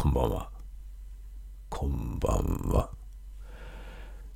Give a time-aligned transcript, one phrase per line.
[0.00, 0.48] こんばんは。
[1.68, 2.88] こんばんは。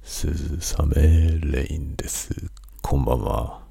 [0.02, 0.94] 鈴雨
[1.41, 2.34] レインです。
[2.83, 3.63] こんばんは。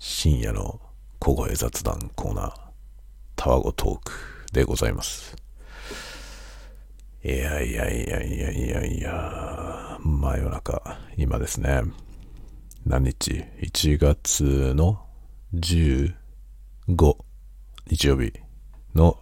[0.00, 0.80] 深夜の
[1.20, 2.54] 小声雑談コーナー、
[3.36, 4.12] タワゴトーク
[4.52, 5.36] でございます。
[7.22, 11.82] いやいやいやいやいやいや、真夜中、今ですね、
[12.84, 15.06] 何日 ?1 月の
[15.54, 16.12] 15
[17.86, 18.32] 日曜日
[18.96, 19.21] の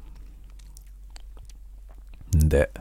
[2.31, 2.71] で、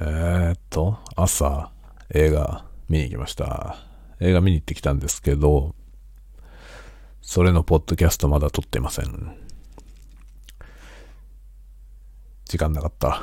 [0.00, 1.70] えーっと、朝、
[2.14, 3.76] 映画見に行きました。
[4.20, 5.74] 映画見に行ってきたんですけど、
[7.20, 9.36] それのポッドキャストまだ撮ってません。
[12.44, 13.22] 時間なかった。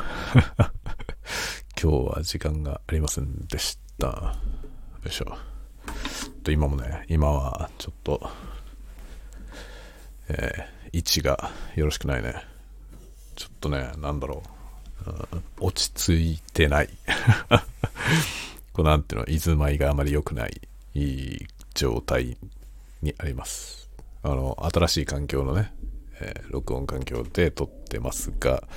[1.82, 4.08] 今日は時間がありませんでした。
[4.08, 4.36] よ
[5.08, 5.38] いしょ。
[6.44, 8.30] と今もね、今はちょっと、
[10.30, 12.36] えー位置がよろしくないね。
[13.36, 14.55] ちょっとね、なんだろう。
[15.60, 16.90] 落ち着いてない。
[18.74, 20.62] こうなんていうの、居住まいがあまり良くない
[20.94, 22.38] いい状態
[23.02, 23.90] にあります。
[24.24, 25.74] あの、新しい環境のね、
[26.20, 28.68] えー録音環境で撮ってますが、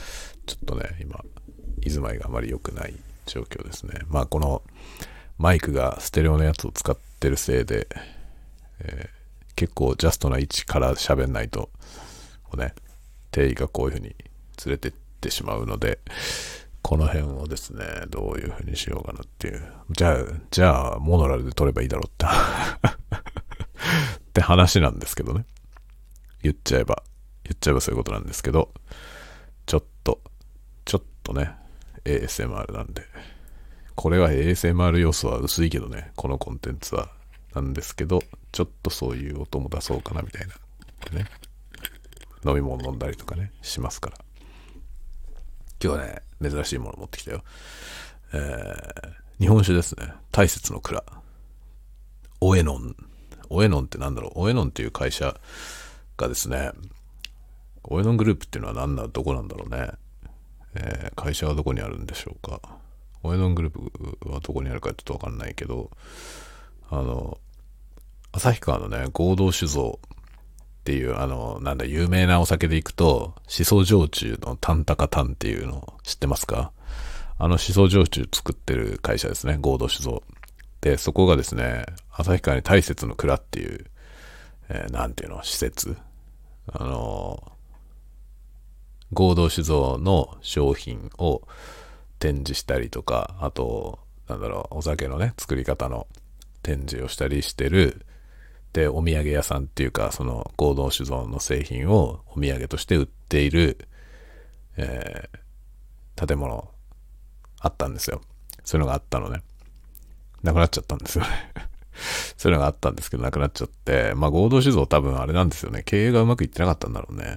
[0.46, 1.24] ちょっとね、今、
[1.80, 2.94] 居住まいがあまり良くない
[3.26, 4.00] 状況ですね。
[4.08, 4.62] まあ、この
[5.38, 7.88] マイクがステレオのやつを使ってるせいで、
[8.80, 9.18] えー
[9.58, 11.70] 結構ジャストな位置から喋んないと、
[12.44, 12.76] こうね、
[13.32, 14.14] 定位がこういう風に
[14.64, 16.00] 連れてっててしまうので、
[16.82, 19.62] この辺をですね、どういう風にしようかなっていう。
[19.90, 20.16] じゃあ、
[20.50, 22.26] じゃあ、モノラルで撮ればいいだろうって。
[22.26, 25.44] って話なんですけどね。
[26.42, 27.02] 言っちゃえば、
[27.44, 28.72] 言っちゃえばそういうことなんですけど、
[29.66, 30.20] ちょっと、
[30.84, 31.52] ちょっとね、
[32.04, 33.02] ASMR なんで。
[33.94, 37.10] これは ASMR 要素は薄いけどね、このコンテンツは。
[37.54, 38.22] なんですけど、
[38.52, 41.18] ちょっとそういう音も出そうかなみたいな。
[41.18, 41.26] ね。
[42.44, 44.18] 飲み物飲んだりとかね、しますから。
[45.82, 47.42] 今日はね、珍しいもの持ってきたよ。
[48.32, 50.12] えー、日本酒ですね。
[50.32, 51.04] 大雪の蔵。
[52.40, 52.96] オエノン。
[53.48, 54.40] オエノンってなんだろう？
[54.40, 55.40] オエノンっていう会社
[56.16, 56.72] がですね、
[57.84, 59.90] オエノングループっていうのは何だ、どこなんだろうね？
[60.74, 62.60] えー会社はどこにあるんでしょうか？
[63.22, 65.90] オエノングループはどこにあるかちょっとわかんないけど、
[66.90, 67.38] あの、
[68.32, 70.00] 旭川のね、合同酒造
[70.88, 76.72] っていう、あの、なんだ、有名なお酒で行くと、思想焼酎のタンタカタンっていうの知ってますか？
[77.36, 80.22] あの思想焼酎作ってる会社ですね、合同酒造。
[80.80, 83.84] で、そこがですね、旭川に大雪の蔵っていう、
[84.70, 85.94] えーなんていうの、施設。
[86.72, 87.52] あの、
[89.12, 91.42] 合同酒造の商品を
[92.18, 96.06] 展示したりとか、あと、なんだろう、お酒のね、作り方の
[96.62, 98.06] 展示をしたりしてる、
[98.78, 103.88] で、お土産屋さんっていうか、その合同酒造の製品をお土産として売っている、
[104.76, 105.38] えー
[106.26, 106.68] 建物
[107.60, 108.20] あったんですよ。
[108.64, 109.40] そういうのがあったのね。
[110.42, 111.30] なくなっちゃったんですよね。
[112.36, 115.84] そういうのがあったんですけど、なくなっちゃって、まあ合同酒造多分あれなんですよね。
[115.84, 117.36] 経営がうまくいってなかったんだろうね。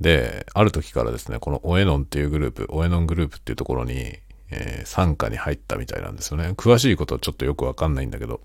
[0.00, 4.18] で、ある時からですね、このオエノンっていうグループ、オエノングループっていうところに、
[4.50, 6.50] えー傘下に入ったみたいなんですよね。
[6.50, 8.42] 詳しいことはちょっとよくわかんないんだけど。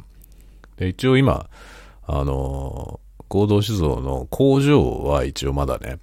[0.78, 1.50] で、一応今、
[2.07, 5.99] あの合同酒造の工場は一応まだね、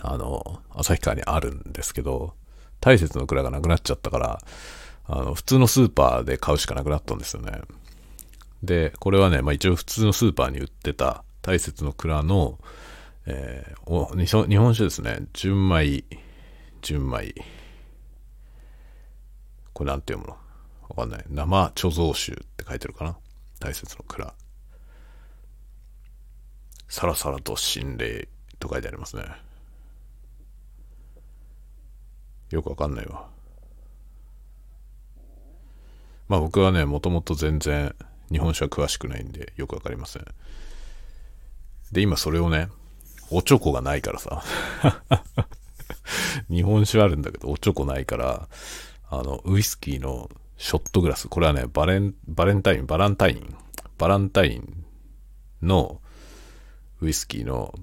[0.00, 2.34] あの旭川にあるんですけど、
[2.80, 4.40] 大雪の蔵がなくなっちゃったから、
[5.06, 7.60] あの、普通のスーパーで買うしかなくなったんですよね。
[8.62, 12.58] で、これはね、まあ一応普通のスーパーに売ってた大雪の蔵の、
[13.26, 15.26] えーお日本酒ですね。
[15.32, 16.04] 純米、
[16.82, 17.34] 純米。
[19.72, 20.38] これなんて読むの？
[20.90, 21.24] わかんない。
[21.28, 23.16] 生貯蔵酒って書いてるかな？
[23.60, 24.34] 大雪の蔵。
[26.94, 28.28] さらさらと心霊
[28.60, 29.24] と書いてありますね。
[32.50, 33.26] よくわかんないわ。
[36.28, 37.96] まあ僕はね、もともと全然
[38.30, 40.26] 日本酒は詳しくないんでよくわかりません。
[41.90, 42.68] で、今それをね、
[43.28, 44.44] おちょこがないからさ。
[46.48, 48.48] 日本酒あるんだけど、おちょこないから、
[49.10, 51.26] あの、ウイスキーのショットグラス。
[51.26, 53.56] これはね、バレン、バレンタイン、バランタイン、
[53.98, 54.84] バランタイン
[55.60, 56.00] の
[57.04, 57.74] ウイスキーの、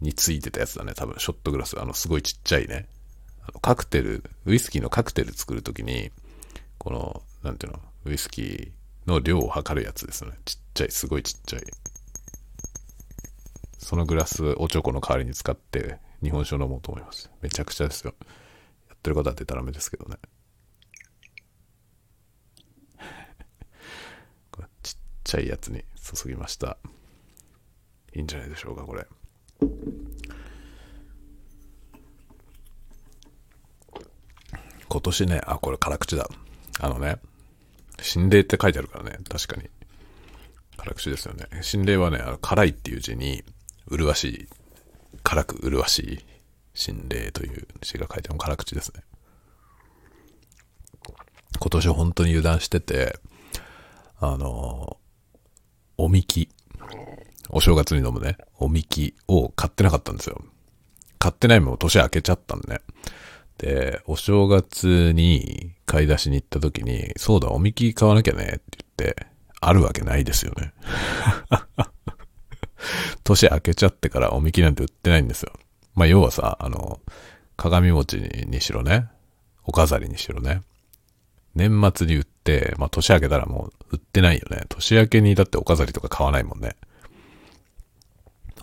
[0.00, 0.94] についてたやつだね。
[0.94, 1.80] 多分、ショットグラス。
[1.80, 2.88] あの、すごいちっちゃいね。
[3.42, 6.10] あのカクテル、ウイスキーのカクテル作るときに、
[6.78, 8.70] この、なんていうの、ウイスキー
[9.06, 10.32] の量を測るやつですね。
[10.44, 11.62] ちっちゃい、すごいちっちゃい。
[13.78, 17.30] そのグラス、おちょこの代わりに使って日本酒を飲もうと思います。
[17.40, 18.14] めちゃくちゃですよ。
[18.88, 20.16] やってることはデタラメですけどね。
[24.82, 26.76] ちっちゃいやつに注ぎました。
[28.14, 29.06] いいんじゃないでしょうか、これ。
[34.88, 36.28] 今年ね、あ、これ辛口だ。
[36.80, 37.20] あのね、
[38.00, 39.68] 心霊って書いてあるからね、確かに。
[40.76, 41.46] 辛口ですよね。
[41.62, 43.44] 心霊はね、辛いっていう字に、
[43.88, 44.48] 麗しい、
[45.22, 46.24] 辛く麗しい
[46.74, 49.02] 心霊という字が書いてある辛口ですね。
[51.58, 53.18] 今年本当に油断してて、
[54.18, 54.96] あの、
[55.98, 56.48] おみき、
[57.52, 60.40] お正月に飲むね、おみきを買ってなかったんですよ。
[61.18, 62.80] 買ってないもん年明けちゃったんで、ね。
[63.58, 69.26] で、お正月に買い出しに行った時に、そうだ、おみき買わなきゃねって言って、
[69.60, 70.72] あるわけないですよね。
[73.24, 75.52] 年明けちゃってからおみきなんて売ってないんですよ。
[75.94, 77.00] まあ、要はさ、あの、
[77.56, 79.08] 鏡餅にしろね、
[79.64, 80.62] お飾りにしろね、
[81.54, 84.62] 年末に売って、まあ、年明けたらもう売ってないよね。
[84.68, 86.76] 年明けにだってお飾りとか買わないもんね。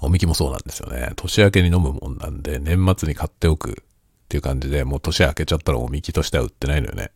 [0.02, 1.12] おみきもそうなんですよね。
[1.16, 3.74] 年明けに飲むもんなんで、年末に買っておくっ
[4.30, 7.12] ていう感じで、もう年明けちゃったらおみきとしては売ってないのよね。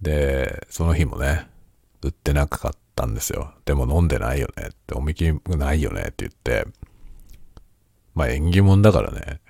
[0.00, 1.48] で、その日もね、
[2.02, 3.52] 売ってなかったんですよ。
[3.64, 6.66] でも飲んでないよねって、おみきないよねって言って、
[8.14, 9.40] まあ縁起物だからね、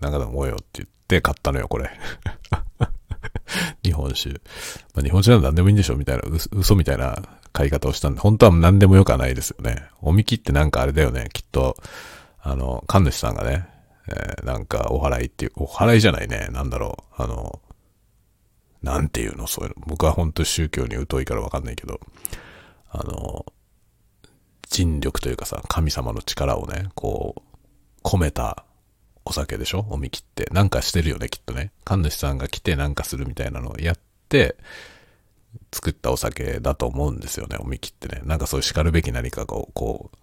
[0.00, 1.90] なんかでもおうよって言って買ったのよ、これ。
[3.84, 4.30] 日本酒。
[4.94, 6.22] まあ、日本酒なら何でもいいんでしょみたいな、
[6.52, 9.84] 嘘みたいな買い方をしたんで、本当は何でもよくはないですよね。
[10.00, 11.28] おみきってなんかあれだよね。
[11.32, 11.76] きっと、
[12.40, 13.66] あの、神主さんがね、
[14.08, 16.48] えー、なんかお祓いっていう、お祓いじゃないね。
[16.52, 17.22] なんだろう。
[17.22, 17.60] あの、
[18.82, 19.46] なんていうの？
[19.46, 19.84] そういうの。
[19.86, 22.00] 僕は本当宗教に疎いからわかんないけど、
[22.90, 23.44] あの、
[24.68, 28.64] 人力というかさ、神様の力をね、こう、込めた
[29.24, 29.86] お酒でしょ？
[29.90, 30.48] おみきって。
[30.52, 31.72] なんかしてるよね、きっとね。
[31.84, 33.98] 神主さんが来てなんかするみたいなのをやっ
[34.28, 34.56] て、
[35.72, 38.22] 作ったお酒だと思うんですよね、おみきってね。
[38.24, 40.16] なんかそういう叱るべき何かが、こう、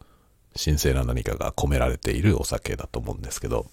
[0.57, 3.69] 神聖な何かが込められているお酒だと思うんですけど、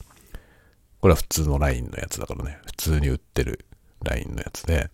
[1.01, 3.67] これは普通のラインのやつだからね、普通に売ってる
[4.03, 4.91] ラインのやつで、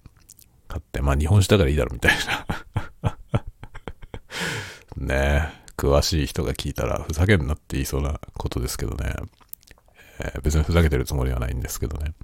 [0.68, 2.16] 買って、まあ日本酒だからいいだろみたい
[3.02, 3.16] な
[4.96, 9.14] ねえ、詳しい人が聞いたらふざけんなって言いそうなことですけどね。
[10.20, 12.14] えー、別にふざけてるつもりはないんですけどね。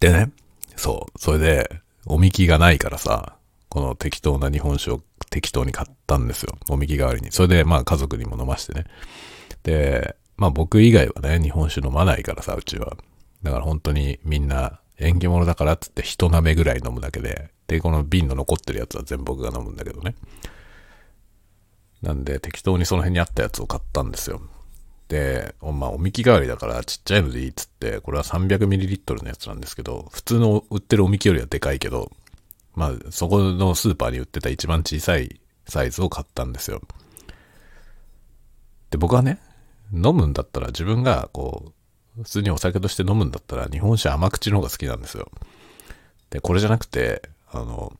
[0.00, 0.32] でね、
[0.76, 3.36] そう、それで、おみきがないからさ、
[3.68, 6.56] この適当な日本酒を適当に買ったんですよ。
[6.68, 7.32] おみき代わりに。
[7.32, 8.84] それで、まあ家族にも飲ましてね。
[9.64, 12.96] で、まあ僕以外はね、日本酒飲まないからさ、うちは。
[13.42, 20.14] だから本当にみんな縁起物だからっつって一舐めぐらい飲むだけで、で、この瓶の残ってるやつは全部僕が飲むんだけどね。
[22.02, 24.40] なんで適当にその辺にあったやつを買ったんですよ。
[25.08, 32.10] で、まあ、おみき代わりだからちっちゃいのでいいっつって、これは 300ml のやつなんですけど、普通の売ってるおみきよりはでかいけど、
[32.74, 36.82] まあ、そこのスーパーに売ってた一番小さいサイズを買ったんですよ。
[38.90, 39.40] で、僕はね、
[39.92, 41.72] 飲むんだったら自分がこ
[42.18, 45.30] う、普通にお酒として飲むんだったら日本酒甘口の方が好きなんですよ。
[46.30, 47.22] で、これじゃなくて、
[47.52, 47.92] あの、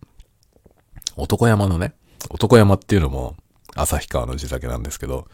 [1.17, 1.95] 男山のね、
[2.31, 3.37] 男山っていうのも
[3.75, 5.29] 旭川の地酒なんですけど、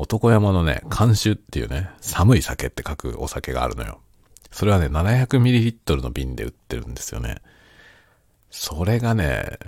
[0.00, 4.00] 男山のね、監修っていうね、寒い酒って書くお酒があるのよ。
[4.52, 7.42] それはね、700ml の瓶で売ってるんですよね。
[8.48, 9.58] それがね、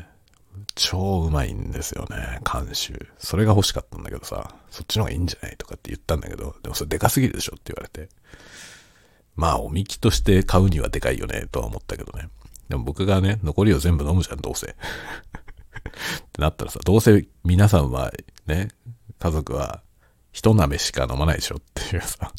[0.76, 3.08] 超うまいんですよね、監修。
[3.18, 8.08] それが欲しかったんだけどさ、そっちの方がいいんじゃないとかって言ったんだけど、でもそれでかすぎるでしょって言われて。
[9.34, 12.28] まあ、おみきとして買うにはでかいよね、とは思ったけどね。
[12.68, 14.68] でも僕がね、残りを全部飲むじゃん、どうせ。
[14.68, 14.72] っ
[16.32, 18.12] てなったらさ、どうせ皆さんは
[18.46, 18.68] ね、
[19.18, 19.82] 家族は
[20.32, 22.32] 一舐めしか飲まないでしょっていうさ。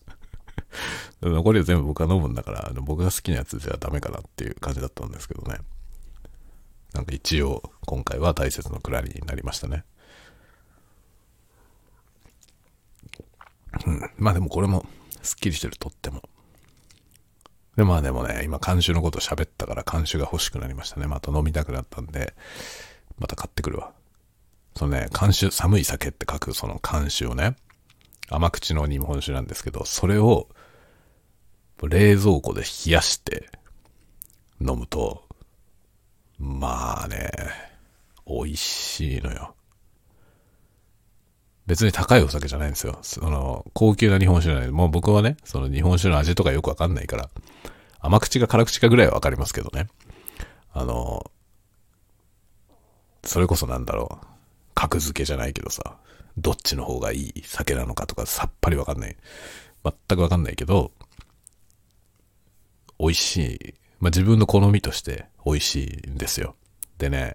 [1.21, 5.59] 残りを全部僕が飲むんだから、僕が好きなやつじゃダメかなっていう感じだったんですけどね。
[6.93, 9.85] なんか一応、今回は大切のくらりになりましたね。
[13.85, 14.11] うん。
[14.17, 14.85] まあでもこれも、
[15.21, 16.21] すっきりしてる、とっても。
[17.75, 21.07] で、まあでもね、今監修のこと喋ったから監修が欲しくなりましたね。
[21.07, 22.33] また飲みたくなったんで、
[23.17, 23.93] また買ってくるわ。
[24.75, 27.55] そのね、監修、寒い酒って書くその監修をね、
[28.31, 30.47] 甘口の日本酒なんですけど、それを
[31.81, 33.49] 冷蔵庫で冷やして
[34.61, 35.23] 飲むと、
[36.39, 37.29] まあね、
[38.25, 39.53] 美味しいのよ。
[41.67, 42.99] 別に高いお酒じゃないんですよ。
[43.01, 44.71] その、高級な日本酒じゃない。
[44.71, 47.29] もう僕はね、その日本酒の味とかよくわかんないから、
[47.99, 49.87] 甘口か辛口かぐらいはわかりますけどね。
[50.73, 51.29] あの、
[53.23, 54.25] それこそなんだろう。
[54.73, 55.97] 格付けじゃないけどさ、
[56.37, 59.15] どっちの方がいい酒なのかとかさっぱりわかんない。
[59.83, 60.91] 全くわかんないけど、
[62.99, 63.73] 美味しい。
[63.99, 66.55] まあ、自分の好みとして美味しいんですよ。
[66.97, 67.33] でね、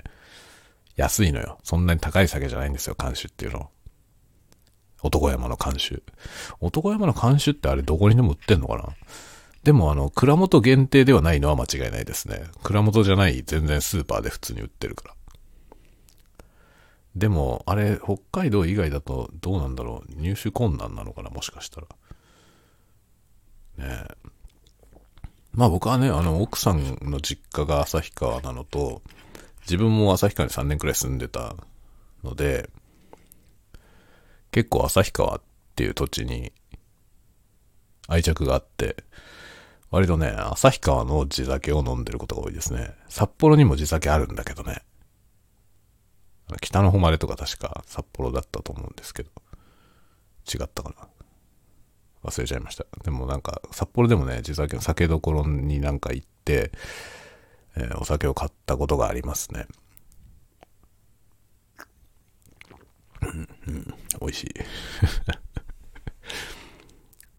[0.97, 1.59] 安いのよ。
[1.63, 3.71] そんなに高い酒じゃないんですよ、監修っていうの。
[5.03, 6.03] 男山の監修。
[6.61, 8.89] 男山の監修ってあれどこにでも売ってんのかな？
[9.63, 12.45] でもあの、蔵元限定ではないのは間違いないですね。
[12.63, 15.16] 蔵元じゃない全然スーパーで普通に売ってるから。
[17.17, 20.21] でも、あれ、北海道以外だとどうなんだろう。
[20.21, 21.87] 入手困難なのかなもしかしたら。
[23.79, 24.29] ねえ。
[25.53, 29.01] まあ僕はね、あの、奥さんの実家が旭川なのと、
[29.63, 31.57] 自分も旭川に3年くらい住んでた
[32.23, 32.69] ので、
[34.53, 35.41] 結構旭川っ
[35.75, 36.53] ていう土地に
[38.09, 39.05] 愛着があって、
[39.91, 42.95] 割とね、旭川の地酒を飲んでることが多いですね。
[43.09, 44.83] 札幌にも地酒あるんだけどね。
[46.61, 49.31] 北の誉れとか確か札幌だったと思うんですけど、
[50.53, 51.09] 違ったかな。
[52.23, 52.87] 忘れちゃいました。
[53.05, 56.73] でもなんか、札幌でもね、地酒の酒どころになんか行って、
[57.77, 59.67] えー、お酒を買ったことがありますね。
[63.23, 63.27] う
[63.71, 64.55] ん、美味しい。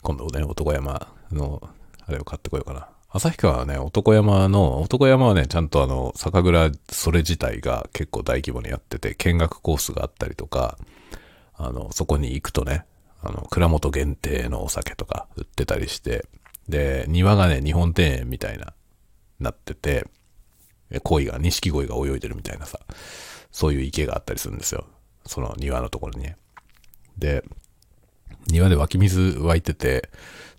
[0.01, 1.69] 今度ね、男山の、
[2.05, 2.89] あれを買ってこようかな。
[3.09, 10.77] 旭川はね、男山の、男山はね、ちゃんとあの、酒蔵それ自体が結構大規模にやってて、見学コースがあったりとか、
[11.55, 12.85] あの、そこに行くとね、
[13.21, 16.25] あの、蔵元限定のお酒とか売ってたりして、
[16.67, 18.73] で、庭がね、日本庭園みたいな、
[19.39, 20.05] なってて、
[21.03, 22.79] 鯉が、錦鯉が泳いでるみたいなさ、
[23.51, 24.85] そういう池があったりするんですよ。
[25.25, 26.37] その庭のところにね。
[27.17, 27.43] で、
[28.47, 30.09] 庭で湧き水湧いてて、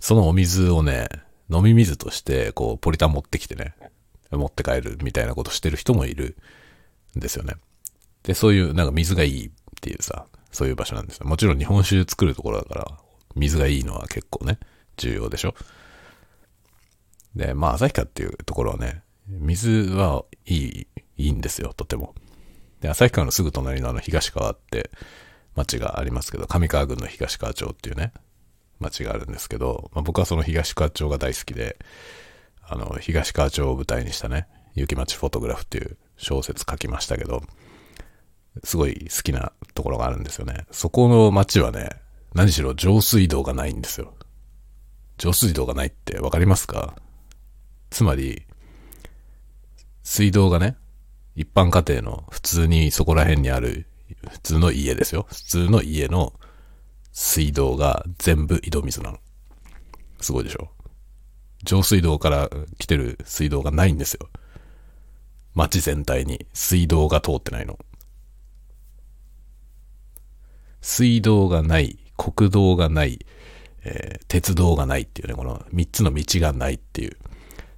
[0.00, 1.09] そのお水をね、
[1.50, 3.75] 飲み水として、こう、ポリタン持ってきてね、
[4.31, 6.37] 持って帰るみたいなことしてる人もいる
[7.17, 7.55] んですよね。
[8.23, 9.50] で、そういう、なんか水がいいっ
[9.81, 11.26] ていうさ、そういう場所なんですよ。
[11.26, 12.99] もちろん日本酒作るところだから、
[13.35, 14.59] 水がいいのは結構ね、
[14.97, 15.55] 重要でしょ。
[17.35, 20.87] で、まあ、旭川っていうところはね、水はいい、
[21.17, 22.14] いいんですよ、とても。
[22.81, 24.90] で、旭川のすぐ隣のあの東川って
[25.55, 28.12] 町がありますけど、上川郡の東川町っていうね、
[28.80, 31.78] 町があるんですけど、まあ、僕はその東川町が大好きで、
[32.62, 37.42] あの、東川町を舞台にしたね、雪町フォトグラフっていう小説書きましたけど、
[38.64, 40.66] すごい好きなところがあるんですよね。
[40.70, 41.90] そこの町はね、
[42.35, 44.14] 何しろ上水道がないんですよ。
[45.16, 46.94] 上水道がないってわかりますか？
[47.90, 48.42] つまり、
[50.02, 50.76] 水道がね、
[51.37, 53.87] 一般家庭の普通にそこら辺にある
[54.30, 55.26] 普通の家ですよ。
[55.28, 56.32] 普通の家の
[57.12, 59.18] 水道が全部井戸水なの。
[60.20, 60.70] すごいでしょ
[61.64, 64.28] 上水道から来てる水道がないんですよ。
[65.54, 67.78] 街全体に水道が通ってないの。
[70.80, 73.26] 水道がない、国道がない、
[73.84, 77.16] えー、鉄道がないっていうね、この三つの道がないっていう、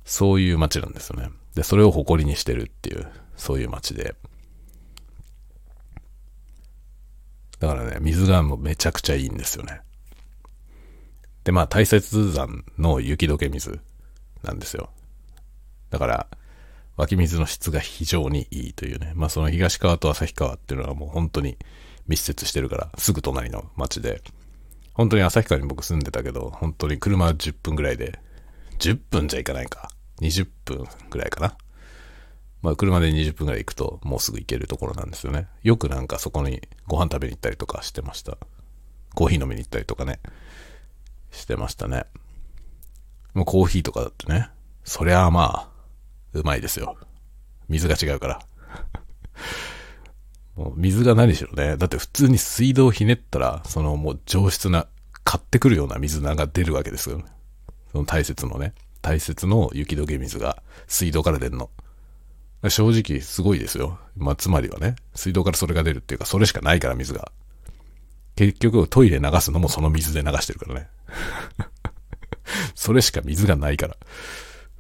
[0.05, 1.31] そういう街なんですよね。
[1.55, 4.15] で、それを誇りにしてるっていう、そういう街で。
[7.61, 9.83] だからね、水がもうめちゃくちゃいいんですよね。
[11.45, 12.01] で、まあ、大雪
[12.33, 13.81] 山の雪解け水
[14.43, 14.91] なんですよ。
[15.91, 16.27] だから、
[16.97, 19.13] 湧き水の質が非常にいいというね。
[19.15, 21.59] まあ、その東川と旭川っていうのはもう本当に
[22.09, 24.23] 密接してるから、すぐ隣の町で。
[24.95, 28.19] 本当に旭川に僕住んでたけど、本当に車10分ぐらいで、
[28.79, 29.91] 10分じゃいかないか。
[30.21, 31.57] 20分ぐらいかな。
[32.63, 35.49] まあ車で20分ぐらい行くともうすぐ行けるところなんですよね。
[35.63, 38.37] よくなんかそこにご飯食べに行ったりとかしてました。
[39.15, 40.21] コーヒー飲みに行ったりとかね、
[41.31, 42.05] してましたね。
[43.35, 44.51] もうコーヒーとかだってね、
[44.85, 45.69] そりゃあまあ、
[46.33, 46.97] うまいですよ。
[47.69, 48.41] 水が違うから。
[50.57, 51.77] もう水が何しろね。
[51.77, 54.87] だって普通に水道ひねったら、そのもう上質な、
[55.25, 57.25] 買ってくるような水菜が出るわけですよね。
[57.93, 61.71] その大切のね、大切の雪解け水が水道から出るの。
[62.69, 63.99] 正直すごいですよ。
[64.17, 67.33] まあ、つまりはね、水道からそれが出るっていうか、それしかないから水が。
[68.37, 70.89] 結局トイレ流すのもその水で流してるからね。
[72.75, 73.97] それしか水がないから。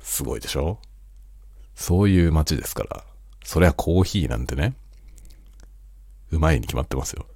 [0.01, 0.79] すごいでしょ？
[1.75, 3.05] そういう街ですから。
[3.45, 4.75] そりゃコーヒーなんてね、
[6.31, 7.27] うまいに決まってますよ。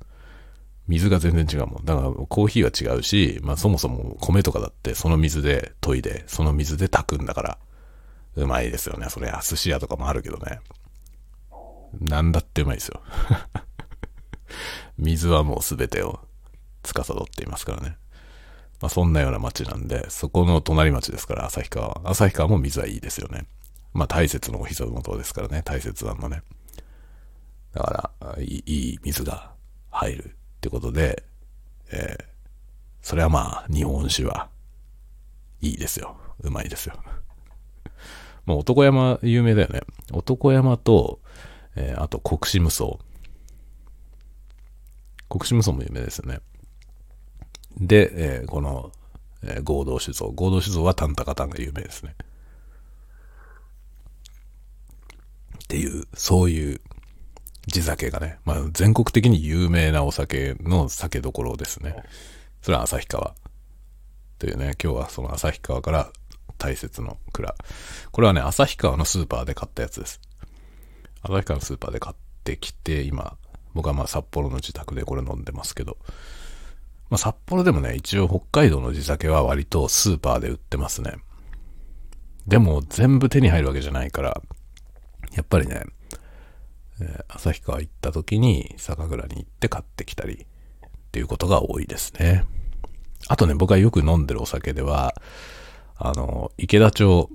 [0.87, 1.85] 水が全然違うもん。
[1.85, 7.59] だからコーヒーは違うし、まあそもそも米とかだってその水で研いで、その水で炊くんだから、
[8.37, 9.09] うまいですよね。
[9.11, 10.61] それ、寿司屋とかもあるけどね。
[12.01, 13.01] なんだってうまいですよ。
[14.99, 16.21] 水はもう全てを
[16.83, 17.97] 司っていますからね。
[18.81, 22.01] まあそんなような町なんで、そこの隣町ですから、旭川。
[22.05, 23.47] 旭川も水はいいですよね。
[23.93, 26.43] まあ大雪のお膝元ですからね、大雪山のね。
[27.73, 29.53] だからいい、いい水が
[29.91, 30.29] 入るっ
[30.61, 31.25] てことで、
[31.93, 32.25] えー、
[33.03, 34.49] それはまあ日本酒は
[35.61, 36.17] いいですよ。
[36.41, 36.95] うまいですよ。
[38.47, 39.81] もう男山有名だよね。
[40.13, 41.21] 男山と、
[41.77, 42.99] えー、あと国士無双。
[45.29, 46.41] 国士無双も有名ですよね。
[47.77, 48.93] で、えー、この、
[49.43, 50.31] えー、合同酒造。
[50.31, 52.15] 合同酒造はタンタカタンが有名ですね。
[55.65, 56.81] っていう、そういう
[57.67, 61.97] 地酒がね、まあ全国的に有名なお酒の酒どころですね。
[62.63, 63.35] それは旭川。
[64.39, 66.13] というね、今日はその旭川から
[66.65, 67.55] 大切の蔵。
[68.11, 70.19] これはね、旭川のスーパーで買ったやつです。
[71.23, 73.37] 旭川のスーパーで買ってきて、今、
[73.75, 75.99] 僕はまあ札幌の自宅でこれ飲んでますけど、
[77.11, 81.17] まあ札幌でもね、一応北海道の地酒は割とスーパーで売ってますね。
[82.47, 84.41] でも全部手に入るわけじゃないから、
[85.35, 85.83] やっぱりね、
[86.99, 90.47] えー、旭川行った時に酒蔵に行って買ってきたり
[90.87, 92.47] っていうことが多いですね。
[93.29, 95.15] あとね、僕がよく飲んでるお酒では、
[95.97, 97.31] あの、池田町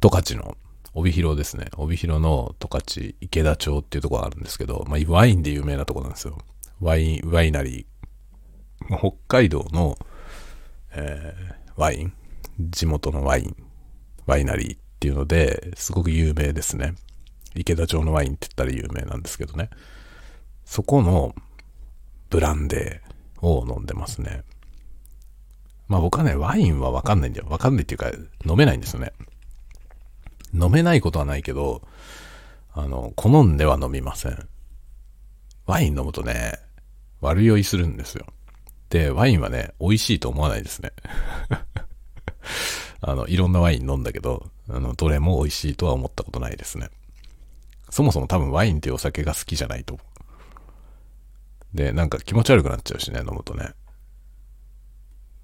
[0.00, 0.56] 十勝の
[0.94, 1.66] 帯広ですね。
[1.76, 6.38] 帯広の十勝池田町っていうところがあるんですけど、まあ、ワインで有名なとこなんですよ。
[6.80, 8.98] ワイン、ワイナリー。
[8.98, 9.98] 北海道の、
[10.92, 12.12] えー、ワイン、
[12.58, 13.56] 地元のワイン、
[14.26, 16.94] ワイナリーっていうので、すごく有名ですね。
[17.54, 19.70] 池田町のワインって言ったら有名なんですけどね。
[20.64, 21.34] そこの
[22.30, 24.42] ブランデーを飲んでますね。
[25.90, 27.46] まあ僕はね、ワインはわかんないんだよ。
[27.50, 28.12] わかんないっていうか、
[28.48, 29.12] 飲めないんですよね。
[30.54, 31.82] 飲めないことはないけど、
[32.72, 34.48] あの、好んでは飲みません。
[35.66, 36.60] ワイン飲むとね、
[37.20, 38.26] 悪酔いするんですよ。
[38.88, 40.92] で、ワインはね、美味しいと思わないですね。
[43.02, 46.88] あの、いろんなワイン飲んだけど、あの、どれも美味しいとは思ったことないですね。
[47.90, 50.02] そもそも多分ワインっていうお酒が好きじゃないと思
[51.74, 51.76] う。
[51.76, 53.70] で、なんか気持ち悪くなっちゃうしね、飲むとね。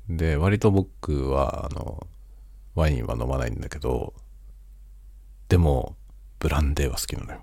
[0.09, 2.07] で、割と僕は、あの、
[2.75, 4.15] ワインは飲まないんだけど、
[5.49, 5.97] でも、
[6.39, 7.41] ブランデーは好きなのよ。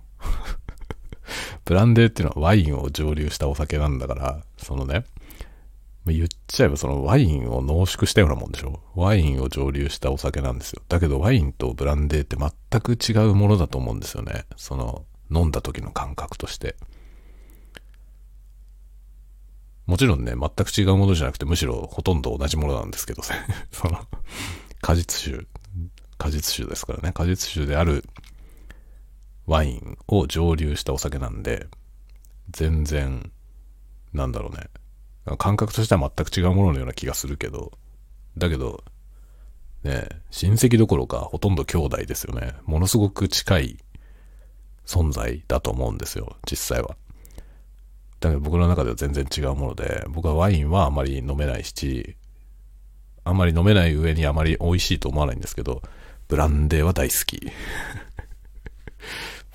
[1.65, 5.05] ブランデーっていうのはワインを蒸留したお酒なんだから、そのね、
[6.05, 10.81] 言っちゃえばそのワインを濃縮したようなもんでしょワインを蒸留したお酒なんですよ。
[10.89, 14.45] だけどワインとブランデーって全く違うものだと思うんですよね。
[14.57, 16.75] その飲んだ時の感覚として。
[19.85, 23.27] もちろんね、全く違うものじゃなくて、むしろほとんど同じものなんですけどね。
[23.71, 23.99] その、
[24.81, 25.47] 果実酒、
[26.17, 27.11] 果実酒ですからね。
[27.13, 28.05] 果実酒である
[29.45, 31.67] ワインを蒸留したお酒なんで、
[32.49, 33.31] 全然、
[34.13, 34.69] なんだろうね。
[35.37, 37.71] 感覚としては全く違うもののような気がするけど、
[38.37, 38.83] だけど、
[39.83, 42.55] ね、親戚どころかほとんど兄弟ですよね。
[42.65, 43.77] ものすごく近い
[44.85, 46.95] 存在だと思うんですよ、実際は。
[48.23, 52.15] だけど僕の中では全然違うもので、僕はワインはあまり飲めないし、
[53.25, 55.81] あまり飲めない上にあまり美味しいと思わないんですけど、
[56.29, 57.51] ブランデーは大好き。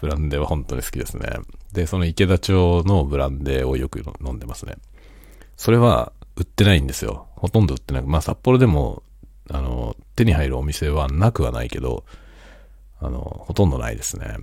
[0.02, 1.30] ブランデーは本当に好きですね。
[1.72, 4.76] で、その池田町のブランデーをよく飲んでますね。
[5.56, 7.26] それは売ってないんですよ。
[7.36, 8.02] ほとんど売ってない。
[8.02, 9.02] まあ札幌でも、
[9.50, 12.04] あの、手に入るお店はなくはないけど、
[13.00, 14.36] あの、ほとんどないですね。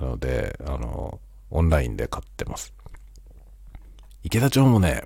[0.00, 1.20] なので、あの、
[1.50, 2.72] オンラインで買ってます。
[4.22, 5.02] 池田町もね、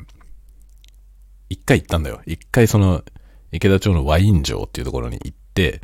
[1.49, 2.21] 一回行ったんだよ。
[2.27, 3.03] 一回その、
[3.53, 5.81] 池田町のワイン城っていうところに行って、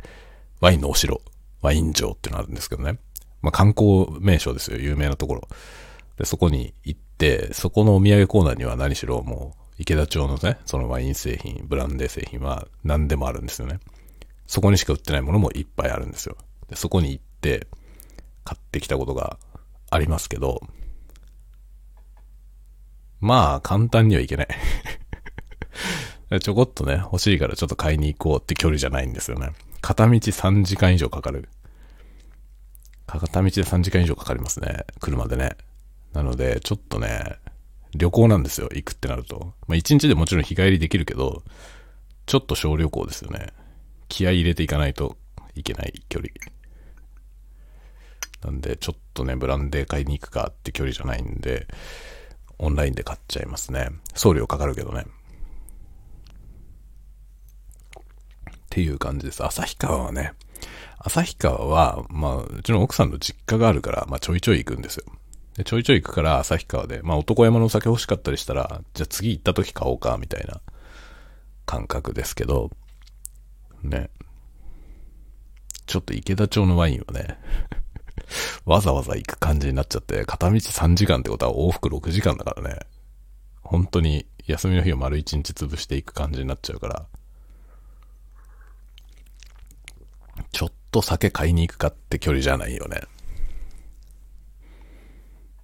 [0.59, 1.21] ワインのお城、
[1.61, 2.99] ワイン城っていうのがあるんですけどね。
[3.41, 4.77] まあ観光名所ですよ。
[4.77, 5.47] 有名なところ。
[6.17, 13.79] で、そこに行って、そこのお土産コーナーには何しろもう、池田町のね、そのワイン製品、ブランデー製品は何でもあるんですよね。
[14.45, 16.35] そこにしか売ってないものもいっぱいあるんですよ。
[16.69, 17.67] で、そこに行って、
[18.43, 19.37] 買ってきたことが
[19.89, 20.61] ありますけど、
[23.21, 24.47] まあ、簡単にはいけない
[26.41, 29.51] ちょこっとね、欲しいからちょっと買いに行こうって距離じゃないんですよね。
[29.81, 31.49] 片道3時間以上かかる。
[33.05, 34.85] 片道で3時間以上かかりますね。
[34.99, 35.51] 車でね。
[36.13, 37.37] なので、ちょっとね、
[37.93, 38.69] 旅行なんですよ。
[38.71, 39.53] 行くってなると。
[39.67, 41.43] まあ、1日でもちろん日帰りできるけど、
[42.25, 43.47] ちょっと小旅行ですよね。
[44.07, 45.17] 気合入れていかないと
[45.55, 46.31] いけない距離。
[48.43, 51.67] なんで、ちょっとね、ブランデー買いに行くかって距離じゃないんで、
[52.61, 53.89] オンラインで買っちゃいますね。
[54.15, 55.05] 送料かかるけどね。
[58.47, 59.43] っていう感じです。
[59.43, 60.33] 旭川はね、
[60.99, 65.05] 旭川は、まあ、うちの奥さんの実家があるから、まあ、ちょいちょい行くんですよ。
[65.57, 70.61] でちょいちょい行くから旭川で、まあ男山のお酒欲しかったりしたら、じゃあ次行った時買おうか、みたいな
[71.65, 72.71] 感覚ですけど、
[73.83, 74.09] ね。
[75.87, 77.37] ちょっと池田町のワインはね、
[78.65, 82.79] わざわざ行く感じになっちゃって、片道3時間ってことは往復6時間だからね。
[83.61, 87.05] 本当に休みの日を丸1日潰していく感じになっちゃうから、
[90.51, 93.01] ちょっと酒買いに行くかって距離じゃないよね。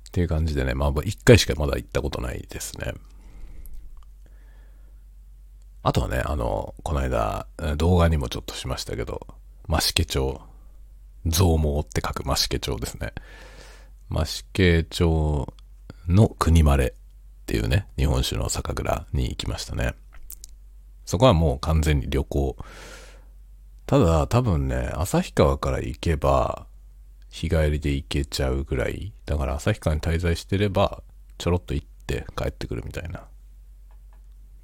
[0.08, 2.94] っていう感じでね、まあ一回しかまだ行ったことないですね。
[5.84, 9.26] あとはね、あの、この間、動画にもちょっとしましたけど、
[9.70, 10.42] 増毛町、
[11.26, 13.14] 増毛って書く増毛町ですね。
[14.10, 15.54] 増毛町
[16.08, 17.00] の国まれっ
[17.46, 19.94] ていうね、日本酒の酒蔵に行きましたね。
[21.06, 22.58] そこはもう完全に旅行。
[23.86, 26.68] ただ、多分ね、旭川から行けば、
[27.30, 29.14] 日帰りで行けちゃうぐらい。
[29.26, 31.04] だから旭川に滞在してれば、
[31.38, 33.28] ちょろっと行って帰ってくるみたいな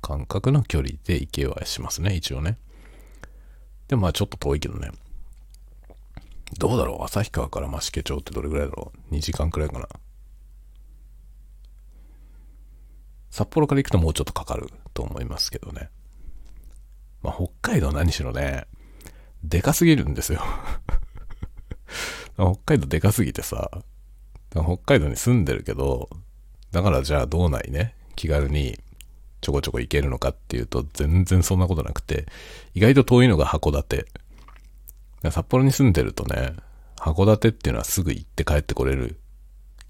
[0.01, 2.57] 感覚の距離で行けはしますね、一応ね。
[3.87, 4.91] でもまあちょっと遠いけどね。
[6.59, 7.03] どうだろう？
[7.03, 9.87] 旭川から増毛町ってどれぐらいだろう ?2 時間くらいかな。
[13.31, 15.89] 札幌から行くともうちょっとかかると思いますけどね。
[17.23, 18.67] まあ、北海道何しろね、
[19.43, 20.41] でかすぎるんですよ
[22.35, 23.71] 北海道でかすぎてさ、
[24.51, 26.09] 北海道に住んでるけど、
[26.71, 28.79] だからじゃあ道内ね、気軽に
[29.41, 32.27] ちょこちょこ行けるのかっていうと全然そんなことなくて、
[32.75, 34.05] 意外と遠いのが函館。
[35.31, 36.55] 札幌に住んでるとね、
[36.97, 39.19] 函館っていうのはすぐ行って帰ってこれる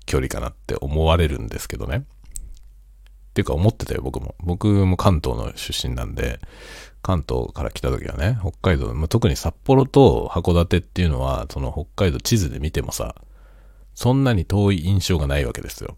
[0.05, 1.97] 距離かなって思われるんですけどね。
[1.97, 4.35] っていうか思ってたよ、僕も。
[4.39, 6.39] 僕も関東の出身なんで、
[7.01, 13.15] 関東から来た時はね、北海道、まあ、特に札幌と函館っていうのは、その北海道地図で見てもさ、
[13.95, 15.97] そんなに遠い印象がないわけですよ。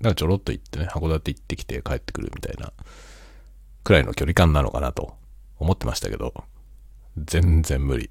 [0.00, 2.72] だからちょろっと行ってね、函館行ってきて帰ってくるみたいな、
[3.84, 5.14] くらいの距離感なのかなと
[5.58, 6.34] 思ってましたけど、
[7.16, 8.08] 全然無理。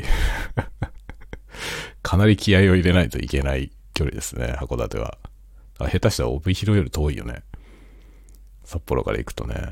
[2.02, 5.18] かなり気合を入れないといけない距離ですね、函館は。
[5.80, 7.44] 下手したら帯広より遠いよね。
[8.64, 9.72] 札幌から行くとね。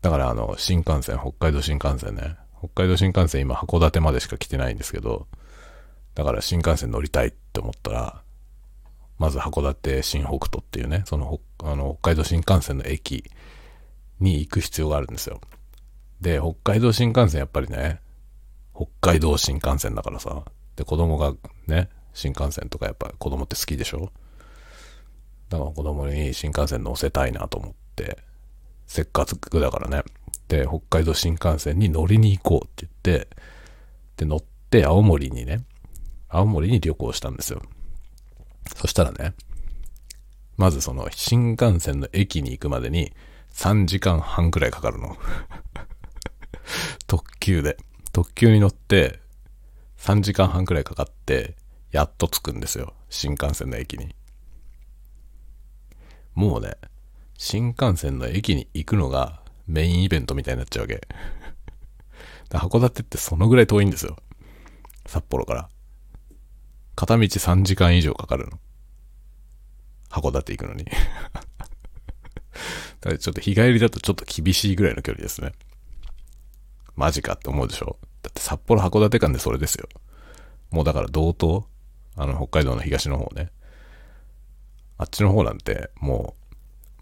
[0.00, 2.36] だからあの、新幹線、北海道新幹線ね。
[2.58, 5.26] 北海道新幹線今函館までしか来てないんですけど、
[6.14, 8.22] だから新幹線乗りたいって思ったら、
[9.18, 13.24] まず函館新北斗っていうね、そのあの北海道新幹線の駅
[14.20, 15.40] に行く必要があるんですよ。
[16.20, 18.00] で、北海道新幹線やっぱりね、
[18.74, 20.44] 北海道新幹線だからさ、
[20.76, 21.34] で、子供が
[21.66, 24.10] ね、新幹線とかやっぱ子供って好きでしょ？
[25.48, 28.18] だから子供に新幹線乗せたいなと思って、
[28.86, 30.02] せっかくだからね。
[30.48, 33.28] で、北海道新幹線に乗りに行こうって言って、
[34.16, 35.64] で、乗って青森にね、
[36.28, 37.62] 青森に旅行したんですよ。
[38.76, 39.34] そしたらね、
[40.56, 43.12] まずその新幹線の駅に行くまでに
[43.52, 45.16] 3時間半くらいかかるの。
[47.06, 47.76] 特急で。
[48.12, 49.20] 特急に乗って
[49.98, 51.56] 3時間半くらいかかって、
[51.90, 52.94] やっと着くんですよ。
[53.10, 54.14] 新幹線の駅に。
[56.34, 56.76] もうね、
[57.36, 61.06] 新幹線の駅に行くのがメインイベントみたいになっちゃうわけ。
[62.50, 64.16] 函館ってそのぐらい遠いんですよ。
[65.06, 65.68] 札幌から。
[66.94, 68.58] 片道3時間以上かかるの。
[70.10, 70.84] 函館行くのに。
[73.00, 75.52] だちょっと日帰りだとちょっと厳しいぐらいの距離ですね。
[76.98, 77.96] マジかって思うでしょ？
[78.22, 79.88] だって札幌函館間でそれですよ。
[80.70, 81.64] もうだから道東？
[82.16, 83.52] あの北海道の東の方ね。
[84.96, 86.54] あっちの方なんて、もう、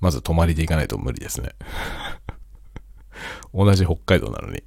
[0.03, 1.53] まず泊まりで行かないと無理ですね。
[3.55, 4.63] 同じ北海道なのに、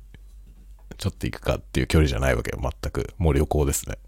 [0.97, 3.13] ちょっと行くかっていう距離じゃないわけよ、全く。
[3.19, 3.99] もう旅行ですね。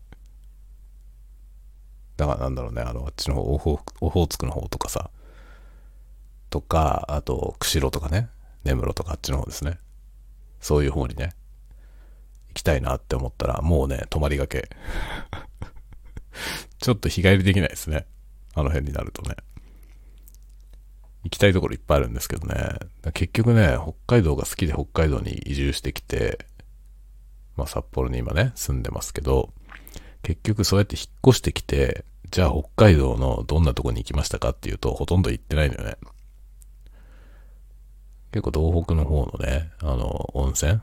[2.18, 5.12] だからなんだろうね、あの、あっちの方、オホーツクの方とかさ、
[6.50, 8.30] とか、あと、釧路とかね、
[8.64, 9.78] 根室とかあっちの方ですね。
[10.62, 11.34] そういう方にね、
[12.50, 14.70] 行きたいなって思ったら、もうね、泊まりがけ。
[16.80, 18.06] ちょっと日帰りできないですね。
[18.54, 19.36] あの辺になるとね。
[21.24, 22.56] 行きたいところいっぱいあるんですけどね。
[23.14, 26.46] 結局ね、北海道が好きで北海道に移住してきて、
[27.56, 29.54] まあ札幌に今ね、住んでますけど、
[30.24, 35.98] 結局そうやって引っ越してきて、じゃあ北海道のどんなとこに行きましたかっていうと、ほとんど行ってないのよね。
[38.32, 40.80] 結構東北の方のね、あの、温泉？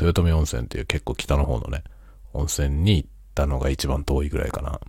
[0.00, 1.84] 豊臣温泉っていう結構北の方のね、
[2.32, 4.80] 温泉に行ったのが一番遠いぐらいかな。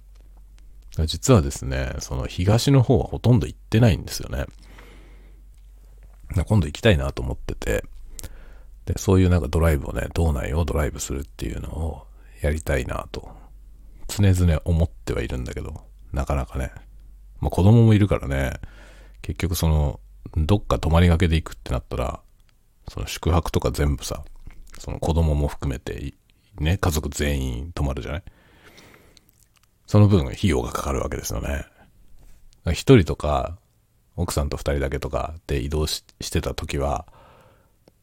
[1.05, 4.45] 実はですね、その東の方はほとんど行ってないんですよね。
[6.45, 7.83] 今度行きたいなと思ってて、
[8.85, 12.07] で、そういうなんかドライブをね、道内をドライブするっていうのを
[12.41, 13.29] やりたいなと、
[14.07, 16.71] 常々思ってはいるんだけど、なかなかね。
[17.39, 18.53] まあ子供もいるからね、
[19.21, 19.99] 結局その、
[20.37, 22.19] どっか泊まりがけで行くってなったら、
[22.87, 24.23] その宿泊とか全部さ、
[24.79, 26.13] その子供も含めて、
[26.59, 28.23] ね、家族全員泊まるじゃない？
[29.87, 31.65] その分費用がかかるわけですよね。
[32.71, 33.57] 一人とか、
[34.15, 37.05] 奥さんと二人だけとかで移動してた時は、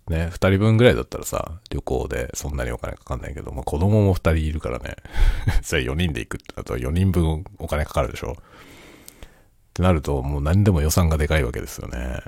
[0.08, 4.96] ね、二人分ぐらいだったらさ、旅行でそんなにお金かかんないけど、まあ、子供も二人いるからね、
[5.62, 8.36] それ4人で行くってなると4人分お金かかるでしょ？
[9.80, 12.20] ってなると、もう何でも予算がでかいわけですよね。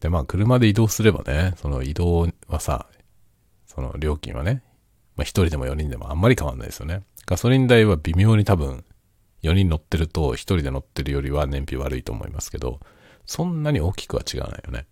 [0.00, 2.86] で、まあ、車で移動すればね、その移動はさ、
[3.66, 4.62] その料金はね、
[5.16, 7.02] まあ、1人でも4人でもあんまり変わんないですよね。
[7.24, 8.84] ガソリン代は微妙に多分、
[9.42, 12.78] 4人乗ってると1人で乗ってるよりは燃費悪いと思いますけど、
[13.24, 14.86] そんなに大きくは違わないよね。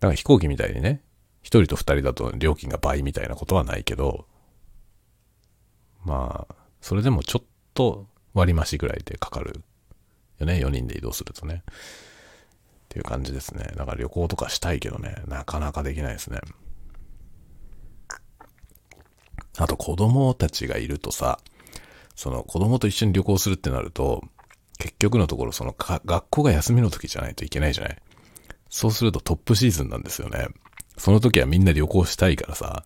[0.00, 1.02] だから飛行機みたいにね、
[1.44, 4.26] 1人と2人だと料金が倍みたいなことはないけど、
[6.04, 9.62] まあ、それでもちょっと割増ぐらいでかかる
[10.38, 11.62] よね、4人で移動するとね。
[11.66, 13.72] っていう感じですね。
[13.76, 16.40] だから旅行とかしたいけどね、なかなかできないですね。
[19.58, 21.38] あと子供たちがいるとさ、
[22.14, 24.22] その子供と一緒に旅行するってなると、
[24.78, 27.98] 結局のところその学校が休みの時じゃないといけないじゃない
[28.68, 30.48] そうするとトップシーズンなんですよね。
[30.98, 32.84] その時はみんな旅行したいからさ、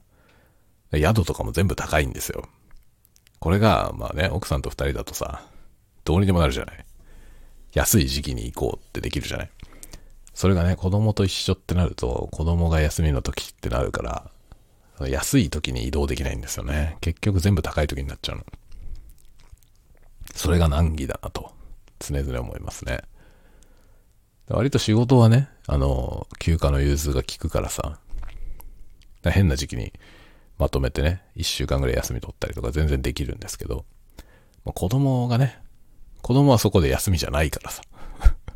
[0.93, 2.49] 宿とかも全部高いんですよ。
[3.39, 5.45] これが、まあね、奥さんと二人だとさ、
[6.05, 6.85] どうにでもなるじゃない。
[7.73, 9.51] 安い時期に行こうってできるじゃない？
[10.35, 14.31] それがね、子供と一緒ってなると、子供が休みの時ってなるか
[14.99, 16.97] ら、安い時に移動できないんですよね。
[17.01, 18.45] 結局全部高い時になっちゃうの。
[20.35, 21.53] それが難儀だなと、
[21.99, 23.01] 常々思いますね。
[24.49, 27.99] 割と仕事はね、あの、休暇の融通が効くからさ、
[29.23, 29.93] 変な時期に
[30.59, 33.85] まとめてね、一週間ぐらい休み取ったりとか全然できるんですけど、
[34.65, 35.59] ま、子供がね、
[36.23, 37.83] 子供はそこで休みじゃないからさ。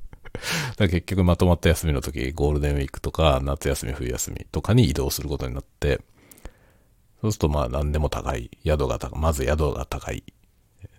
[0.76, 6.00] だ結局まとまった休みの時、ゴールデンウィークとか夏休み、冬休みとかに移動することになって、
[7.20, 8.50] そうするとまあ何でも高い。
[8.64, 9.20] 宿が高い。
[9.20, 10.24] まず宿が高い。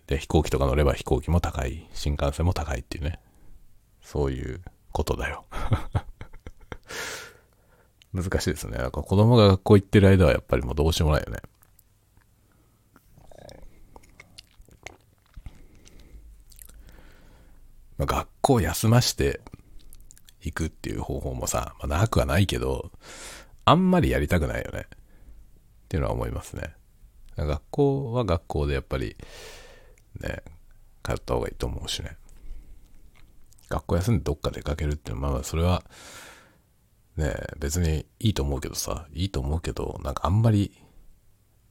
[0.08, 1.88] で、飛行機とか乗れば飛行機も高い。
[1.93, 3.19] 新幹線も高いっていうね。
[4.01, 5.45] そういうことだよ。
[8.13, 8.78] 難しいですね。
[8.91, 11.39] 子供が学校行ってる間はやっぱりもうどうしようもないよね。
[17.97, 19.41] まあ、学校休まして
[20.41, 22.91] 行くっていう方法もさ、まあ、なくはないけど、
[23.65, 24.86] あんまりやりたくないよね。
[25.86, 26.73] っていうのは思いますね。
[27.38, 29.15] 学校は学校でやっぱり、
[30.21, 30.43] ね、
[31.03, 32.17] 通った方がいいと思うしね。
[33.69, 35.84] 学校休んでどっか出かけるっていうのは、まあそれは、
[37.17, 40.71] ね、別にいいと思うけどさ、いいと思うけど、なんかあんまり、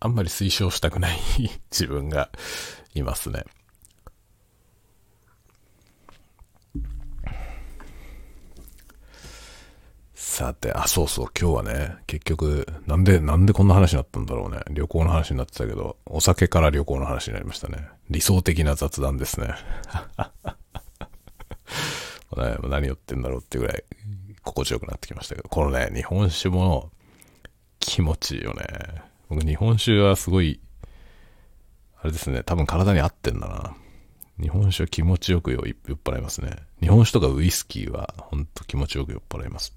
[0.01, 1.19] あんまり推奨したくない
[1.71, 2.31] 自分が
[2.95, 3.45] いますね。
[10.35, 14.63] さて、あ、そうそう、今日はね、結局、なんで、なんでこんな話になったんだろうね。
[14.69, 17.89] 旅行の話になってたけど、お酒から旅行の話になりましたね。
[18.11, 19.55] 理想的な雑談ですね。
[22.37, 23.85] ね何言ってんだろうってぐらい
[24.43, 26.91] 心地よくなってきましたけど、このね、日本酒も
[27.79, 28.67] 気持ちいいよね。
[29.29, 30.59] 僕日本酒はすごい、
[32.03, 33.77] あれですね、多分体に合ってんだな。
[34.41, 35.63] 日本酒は気持ちよく酔っ
[36.03, 36.57] 払いますね。
[36.81, 39.77] 日本酒とかウイスキーはほんと気持ちよく酔っ払います。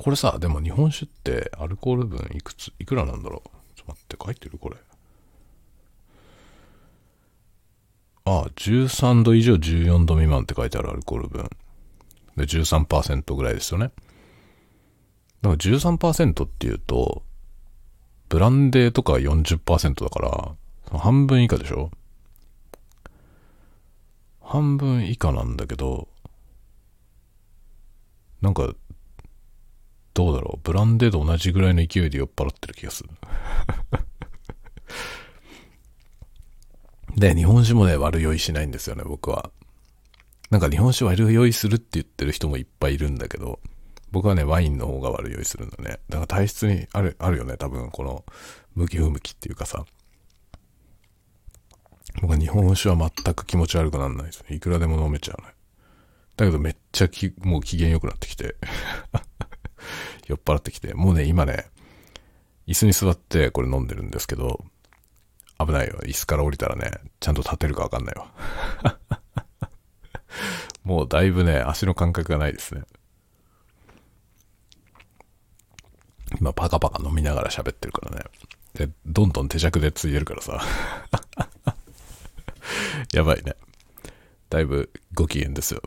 [0.00, 3.48] これさ、でも日本酒ってアルコール分いくつ、いくらなんだろう？
[3.76, 4.76] ちょっと待って、書いてるこれ。
[8.24, 11.50] ああ、13度以上14度未満って書いてあるアルコール分。
[12.36, 13.90] で、13%ぐらいですよね。
[15.42, 17.24] だから13%っていうと、
[18.28, 21.90] ブランデーとか40%だから、半分以下でしょ？
[24.40, 26.06] 半分以下なんだけど、
[28.40, 28.72] なんか
[30.18, 30.60] どうだろう。
[30.64, 33.10] ブランデーと同じぐらいの勢いで酔っ払ってる気がする。
[37.14, 39.52] で、日本酒もね、悪酔いしないんですよね、僕は。
[40.50, 43.60] なんか日本酒悪酔いするって言ってる人もいっぱいいるんだけど、
[44.10, 46.00] 僕はね、ワインの方が悪酔いするんだね。
[46.08, 48.24] だから体質にある、あるよね、多分、この、
[48.74, 49.86] 向き不向きっていうかさ。
[52.20, 54.56] 僕は日本酒は全く気持ち悪くならないですね。
[54.56, 55.54] いくらでも飲めちゃうね。
[56.36, 58.56] だけどめっちゃき、もう機嫌良くなってきて。
[60.28, 61.66] 酔っ払ってきて、もうね、今ね、
[62.66, 64.64] 椅子に座ってこれ飲んでるんですけど、
[65.58, 65.98] 危ないよ。
[66.04, 68.32] 椅子から降りたらね、ちゃんと立てるかわかんないわ。
[70.84, 72.82] もうだいぶね、足の感覚がないですね。
[76.38, 78.24] 今パカパカ飲みながら喋ってるからね。
[78.74, 80.60] で、どんどん手酌でついでるからさ。
[83.14, 83.56] やばいね。
[84.50, 85.82] だいぶご機嫌ですよ。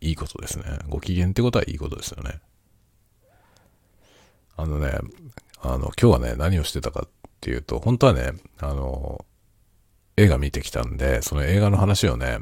[0.00, 0.64] いいことですね。
[0.88, 2.40] ご機嫌ってことはいいことですよね。
[4.58, 4.98] あのね、
[5.62, 7.08] あの、今日はね、何をしてたかっ
[7.40, 9.24] ていうと、本当はね、あの、
[10.16, 12.40] 映画見てきたんで、その映画の話をね、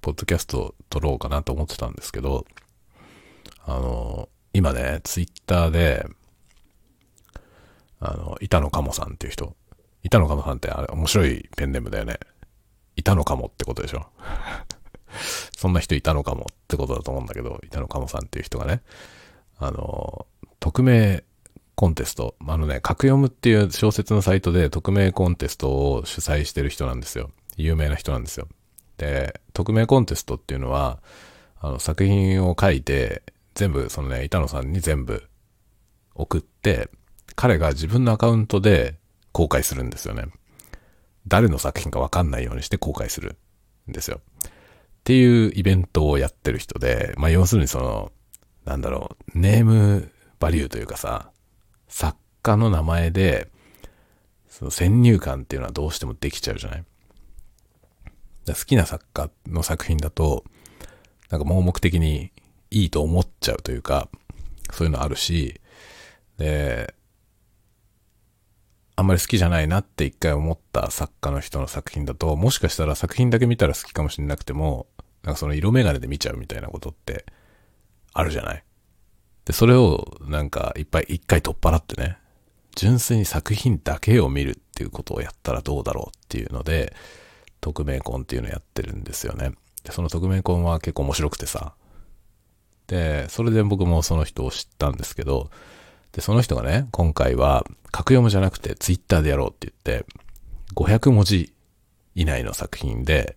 [0.00, 2.44] ポッドキャスト撮ろうかなと思ってたんですけど、
[3.64, 6.04] あの、今ね、ツイッターで、
[8.00, 9.54] あの、板野鴨さんっていう人、
[10.02, 12.18] 板野鴨さんってあれ面白いペンネームだよね。
[12.96, 14.08] 板野鴨ってことでしょ
[15.56, 18.82] そんな人いたのかもってことだと思うんだけど、板野鴨さんっていう人がね、
[19.60, 20.26] あの、
[20.58, 21.22] 匿名
[21.82, 27.32] コンテスト、あのね、格読むっていう小説のサイトで匿名コンテストを主催してる人なんですよ。
[27.56, 28.46] 有名な人なんですよ。
[28.98, 31.02] で、匿名コンテストっていうのは、
[31.60, 33.24] あの、作品を書いて、
[33.56, 35.24] 全部、そのね、板野さんに全部
[36.14, 36.88] 送って、
[37.34, 38.94] 彼が自分のアカウントで
[39.32, 40.26] 公開するんですよね。
[41.26, 43.36] 誰の作品かわかんないようにして公開する
[43.88, 44.20] んですよ。
[44.46, 44.50] っ
[45.02, 48.12] ていうイベントをやってる人で、まあ要するにその、
[48.66, 51.31] なんだろう、ネームバリューというかさ、
[51.92, 53.48] 作家の名前で、
[54.48, 56.84] その先入観っていうのはどうしてもできちゃうじゃない？
[58.46, 60.44] 好きな作家の作品だと、
[61.30, 62.32] なんか盲目的に
[62.70, 64.08] いいと思っちゃうというか、
[64.70, 65.60] そういうのあるし、
[66.38, 66.94] で、
[68.96, 74.86] あんまり好きじゃないなって一回思った作家の人の作品だと、もしかしたら作品だけ見たら好きかもしれなくても、
[75.22, 77.26] なんかその色眼鏡で見ちゃうみたいなことって
[78.12, 78.64] あるじゃない？
[79.44, 82.18] で、それをなんかいっぱい一回取っ払ってね、
[82.74, 86.94] 純粋に作品だけを見るっていうことをやったらどうだろうっていうので、
[87.60, 89.52] 匿名婚っていうのをやってるんですよね。
[89.84, 91.74] で、その匿名婚は結構面白くてさ、
[92.86, 95.50] で、それで僕もその人を知ったんですけど、
[96.12, 100.06] で、その人がね、今回は、格読むじゃなくてツイッターでやろうって言って、
[100.74, 101.52] 500文字
[102.14, 103.36] 以内の作品で、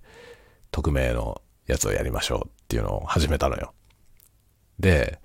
[0.72, 3.74] 匿名のやつをやりましょうっていうのを始めたのよ。
[4.80, 5.20] で、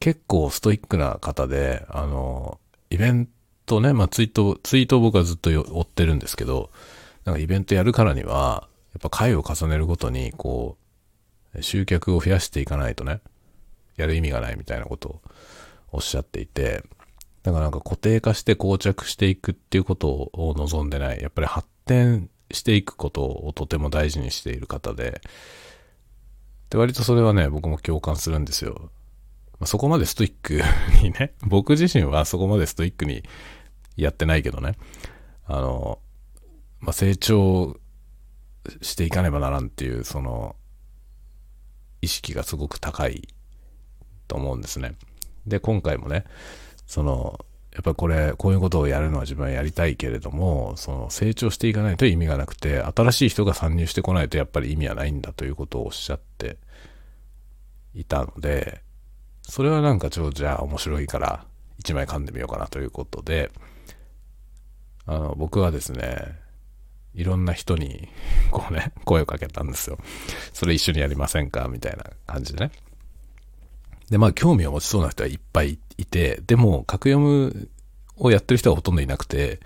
[0.00, 2.58] 結構ストイックな方で、あの、
[2.90, 3.28] イベン
[3.66, 6.70] トね、まあツイート、ツイートを僕はずっと追ってるんですけど、
[7.24, 10.76] なんかイベントやるからには、やっぱ回を重ねるごとに、こ
[11.54, 13.20] う、集客を増やしていかないとね、
[13.96, 15.22] やる意味がないみたいなことを
[15.92, 16.84] おっしゃっていて、
[17.42, 21.20] だからなんか固定化して膠着していくっていうことを望んでない。
[21.20, 25.20] やっぱり発展していくことをとても大事にしている方で、
[26.70, 28.90] で、割とそれはね、僕も共感するんですよ。
[29.60, 30.60] まあ、そこまでストイック
[31.02, 33.22] にね、 僕自身はそこまでストイックに
[33.96, 34.76] やってないけどね、
[35.46, 35.98] あの、
[36.80, 37.78] まあ、成長
[38.82, 40.56] していかねばならんっていう、その、
[42.00, 43.28] 意識がすごく高い
[44.28, 44.96] と思うんですね。
[45.46, 46.24] で、今回もね、
[46.86, 56.58] その、やっぱりこれ、こういうことをやるのは自分はやりたいけれども、その成長していかないと意味がなくて、新しい人が参入してこないとやっぱり意味はないんだということをおっしゃって
[57.94, 58.80] いたので、
[59.48, 61.44] それはなんかちょっと、じゃあ面白いから
[61.78, 63.50] 一枚噛んでみようかなということで、
[65.06, 66.38] あの、僕はですね、
[67.14, 68.08] いろんな人に、
[68.50, 69.98] こうね、声をかけたんですよ。
[70.52, 72.72] それ一緒にやりませんかみたいな感じでね。
[74.10, 77.68] で、まあ、興味を持ちそうな人はいっぱいいて、でも、カクヨム
[78.16, 79.60] をやってる人はほとんどいなくて、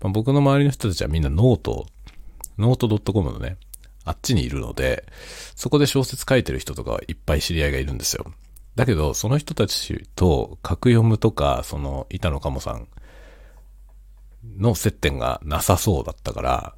[0.00, 1.86] まあ、僕の周りの人たちはみんなノート、
[2.58, 3.56] ノート .com のね、
[4.04, 5.04] あっちにいるので、
[5.54, 8.32] そこで小説書いてる人とかはいっぱい知り合いがいるんですよ。
[8.76, 12.88] だけど、その人たちと格読むとか、その板野鴨さん
[14.56, 16.74] の接点がなさそうだったから、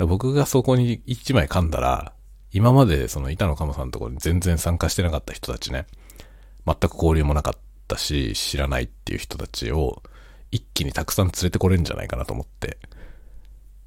[0.00, 2.12] から僕がそこに一枚噛んだら、
[2.52, 5.86] 今までその板野鴨さんのところに全然参加してなかった人たちね、
[6.66, 7.54] 全く交流もなかっ
[7.86, 10.02] たし、知らないっていう人たちを
[10.50, 12.78] 一気にたくさん連れてこれんじゃないかなと思って、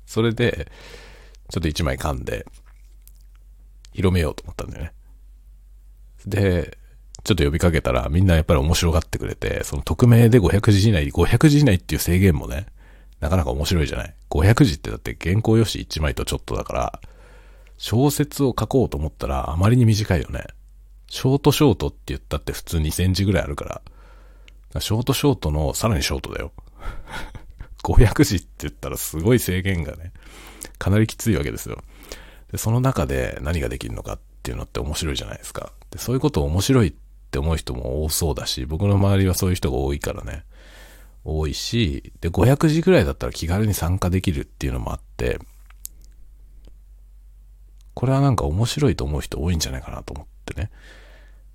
[0.06, 0.72] それで、
[1.50, 2.46] ちょっと一枚噛んで、
[3.94, 4.94] 広めようと思ったんだよね。
[6.26, 6.78] で、
[7.24, 12.66] ちょっと呼びかけたらみんなやっぱり面白がってくれて、その匿名で500字以内、500字以内っていう制限もね、
[13.22, 14.14] なかなか面白いじゃない。
[14.30, 17.00] 500字ってだって原稿用紙1枚とちょっとだから、
[17.78, 20.46] 小説を書こうと思ったらあまりに短いよね。
[21.10, 23.82] ショートショートって言ったって普通2センチぐらいあるか
[24.74, 24.82] ら。
[24.82, 26.52] ショートショートのさらにショートだよ。
[27.84, 30.12] 500字って言ったらすごい制限がね、
[30.78, 31.82] かなりきついわけですよ。
[32.52, 35.72] で、その中で何ができるのかっていうのって面白いじゃないですか。
[35.92, 37.03] で、そういうことを面白いって
[37.34, 40.44] って思う人も多そうだし、僕の周りはそういう人が多いからね、
[41.24, 45.40] 多いし、で、500字ぐらいだったら気軽に参加できるっていうのもあって、
[47.96, 50.70] これはなんか面白いと思う人多いんじゃないかなと思ってね。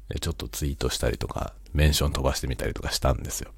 [0.08, 3.52] で、ちょっとツイートしたりとか、メンション飛ばしてみたりとかしたんですよ。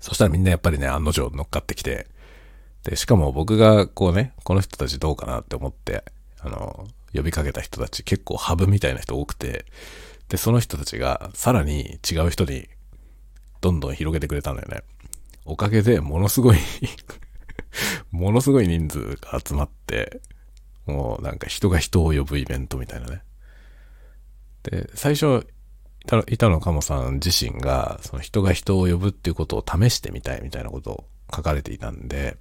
[0.00, 2.08] そしたらみんなやっぱりね、案の定乗っかってきて、
[2.82, 6.04] で、しかも僕がこうね、この人たちどうかなって思って、
[6.40, 9.64] あの、呼びかけた人たち結構ハブみたいな人多くて、
[10.28, 12.68] で、その人たちがさらに違う人に
[13.60, 14.82] どんどん広げてくれたんだよね。
[15.44, 16.58] おかげでものすごい
[18.10, 20.20] ものすごい人数が集まって、
[20.86, 23.22] もうなんか人が人を呼ぶイベントみたいなね。
[24.62, 25.46] で、最初、
[26.28, 31.04] 板野鴨さん自身が、その人が人を呼ぶっていうことを試してみたいみたいなことを
[31.34, 32.36] 書かれていたんで、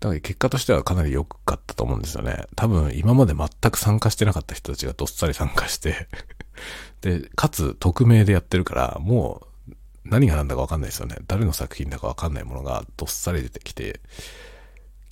[0.00, 2.46] だから結果としてはかなり良かったと思うんですよね。
[2.54, 6.08] 多分今まで全く参加してなかった人たちがどっさり参加して
[7.00, 9.72] で、かつ匿名でやってるから、もう
[10.04, 11.16] 何が何だかわかんないですよね。
[11.26, 14.00] 誰の作品だかわかんないものがどっさり出てきて、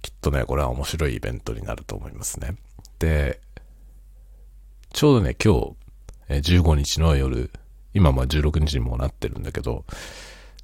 [0.02, 2.56] きっとね、これは面白いイベントになると思いますね。
[2.98, 3.40] で、
[4.92, 5.74] ちょうどね、今
[6.28, 7.50] 日、15日の夜、
[7.94, 9.84] 今まあ16日にもなってるんだけど、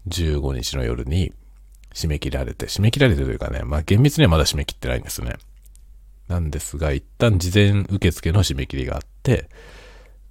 [0.09, 1.33] 15日の夜に
[1.95, 5.35] 締め切られて、締め切られてというかね、まあ厳密にはまだ締め切ってないんですね。
[6.29, 9.49] なんですが、一旦事前受付の締め切りがあって、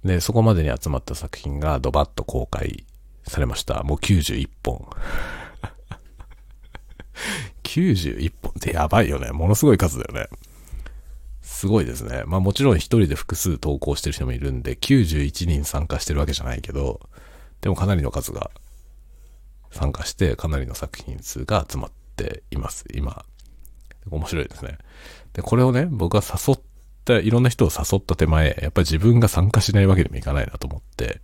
[0.04, 2.84] で、そこまでに集まった作品がドバッと公開
[3.24, 3.82] されました。
[3.82, 4.88] もう91本。
[7.64, 9.30] 91本ってやばいよね。
[9.30, 10.28] ものすごい数だよね。
[11.42, 12.22] すごいですね。
[12.26, 17.00] まあもちろん一人で複数投稿してる人もいるんで、91人参加してるわけじゃないけど、
[17.60, 18.50] でもかなりの数が
[19.70, 22.84] 参加して、かなりの作品数が集まっています。
[22.94, 23.24] 今。
[24.10, 24.78] 面白いですね。
[25.32, 26.60] で、これをね、僕は誘っ
[27.04, 31.20] た、いろんな人を誘った手前、やっぱり自分が参加しないわけにもいかないなと思って、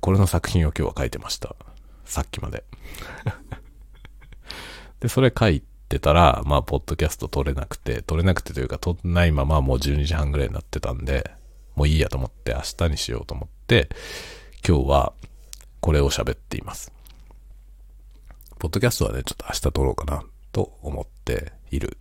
[0.00, 1.56] これの作品を今日は書いてました。
[2.04, 2.64] さっきまで。
[5.00, 11.32] で、それ書いてたら、まあ、ポッドキャスト撮れなくて、撮れなくてというか、撮んないままもう12時半ぐらいになってたんで、
[11.74, 13.88] もういいやと思って、明日にしようと思って、
[14.66, 15.12] 今日は
[15.82, 16.92] これを喋っています。
[18.60, 20.22] ポッドキャストはね、ちょっと明日撮ろうかな
[20.52, 21.98] と思っている。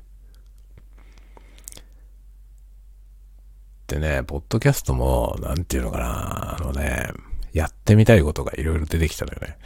[3.87, 7.09] でね、ポッドキャストも、なんていうのかな、あのね、
[7.53, 9.57] やってみたいことがいろいろ出てきたのよね。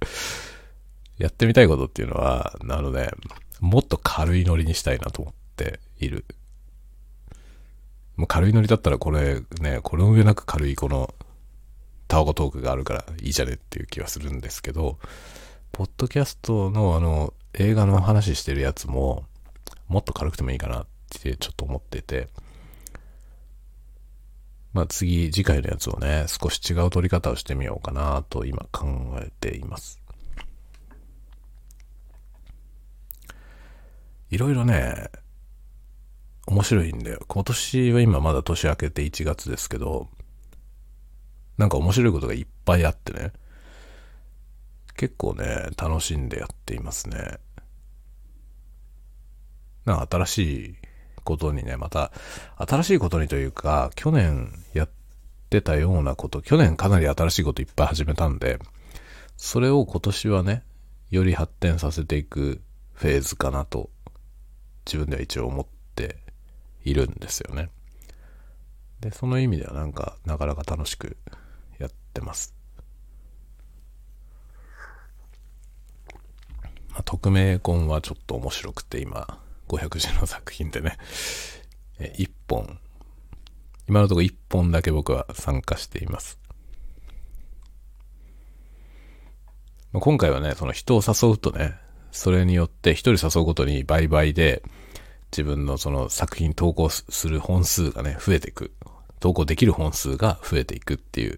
[1.16, 3.08] やってみたいことっていうのは、あのね、
[3.60, 6.26] もっと軽いノリにしたいなと思っている。
[8.16, 11.14] もう軽いノリだったらこれね、これの上なく軽いこの
[12.10, 14.98] タワゴトークがあるからいいじゃねっていう気はするんですけど、
[15.70, 19.24] ポッドキャストのあの映画の話してるやつも
[19.86, 22.26] もっと軽くてもいいかなってちょっと思ってて、
[24.72, 28.86] まあ次、次回のやつをね、少し違う撮り方をしてみようかなと今考
[29.20, 30.00] えています。
[34.30, 35.10] いろいろね、
[36.48, 37.24] 面白いんだよ。
[37.28, 40.08] 今年は今まだ年明けて1月ですけど、
[41.60, 43.34] なんか面白いことがいっぱいあってね、
[44.96, 47.36] 結構ね、楽しんでやっていますね。
[49.84, 50.74] なんか新しい
[51.22, 52.12] ことにね、また、
[52.56, 54.90] 新しいことにというか、去年やっ
[55.50, 58.58] てたようなこと、去年かなり新しいこといっぱい始めたんで、
[59.36, 60.62] それを今年はね、
[61.10, 62.62] より発展させていく
[62.94, 63.90] フェーズかなと、
[64.86, 66.16] 自分では一応思って
[66.84, 67.68] いるんですよね。
[69.00, 71.18] で、その意味ではなんか、なかなか楽しく
[72.10, 72.54] ってます。
[76.90, 79.38] まあ、匿名婚はちょっと面白くて今、
[79.68, 80.98] 500字の作品でね、
[82.00, 82.80] え1本、
[83.88, 86.38] 今のところ1本だけ僕は参加しています。
[89.92, 91.74] 今回はね、その人を誘うとね、
[92.10, 94.62] それによって一人誘うごとに倍々で
[95.30, 98.72] 自分のその作品投稿する本数がね、増えていく。
[99.20, 101.36] 投稿できる本数が増えていくっていう。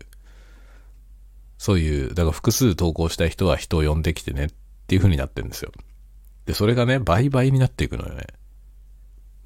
[1.62, 4.48] そういう、だから複数投稿したい人は人を呼んできてねっ
[4.88, 5.70] ていう風になってるんですよ。
[6.44, 8.26] で、それがね、倍々になっていくのよね。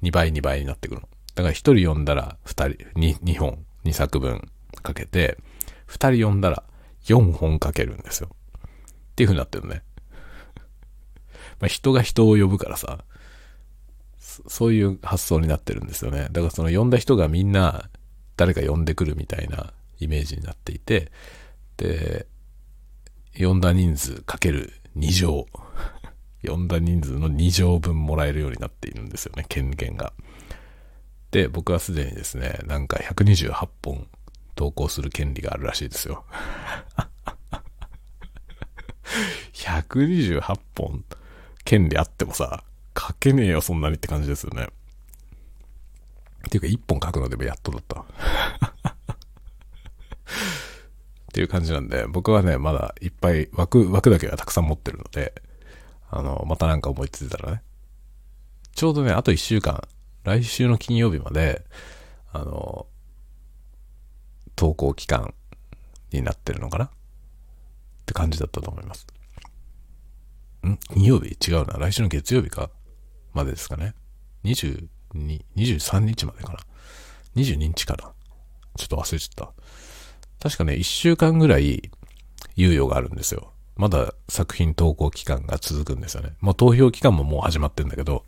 [0.01, 1.01] 2倍2倍になっていくの。
[1.35, 4.49] だから1人呼んだら2人、2, 2本、2作分
[4.81, 5.37] かけて、
[5.89, 6.63] 2人呼んだら
[7.03, 8.29] 4本かけるんですよ。
[8.31, 9.83] っていう風になってるね。
[11.61, 13.05] まあ、人が人を呼ぶからさ、
[14.17, 16.29] そういう発想になってるんですよね。
[16.31, 17.91] だからその呼んだ人がみんな
[18.37, 21.11] 誰か呼んでくるみたいなイメージになっていて、
[21.77, 22.27] で、
[23.37, 25.47] 呼んだ人数かける2乗。
[26.43, 30.13] 呼んだ人数の2乗分もらえるようになっているんですよね、権限が。
[31.31, 34.07] で、僕はすでにですね、なんか128本
[34.55, 36.25] 投稿する権利があるらしいですよ。
[39.53, 41.03] 128本
[41.63, 42.63] 権利あってもさ、
[42.97, 44.69] 書けねえよ、そんなにって感じですよね。
[46.47, 48.05] っていうか、1本書くのでもやっとだった。
[51.37, 55.39] っていう感じなんで、僕はね、まだいっぱい枠、枠だけはたくさん持ってるので、
[56.09, 57.61] あの、またなんか思いついたらね。
[58.73, 59.87] ちょうどね、あと1週間、
[60.23, 61.63] 来週の金曜日まで、
[62.33, 62.87] あの、
[64.55, 65.35] 投稿期間
[66.11, 66.85] になってるのかな？
[66.85, 66.89] っ
[68.07, 69.05] て感じだったと思います。
[70.65, 70.75] ん？
[70.95, 71.37] 金曜日？
[71.51, 71.77] 違うな。
[71.77, 72.71] 来週の月曜日か？
[73.35, 73.93] までですかね。
[74.43, 74.87] 22、
[75.55, 76.59] 23日までかな。
[77.35, 78.11] 22日かな。
[78.75, 79.53] ちょっと忘れちゃった。
[80.41, 81.89] 確かね、1週間ぐらい
[82.57, 83.51] 猶予があるんですよ。
[83.75, 86.33] まだ作品投稿期間が続くんですよね。
[86.41, 88.25] もう投票期間ももう始まってんだけど、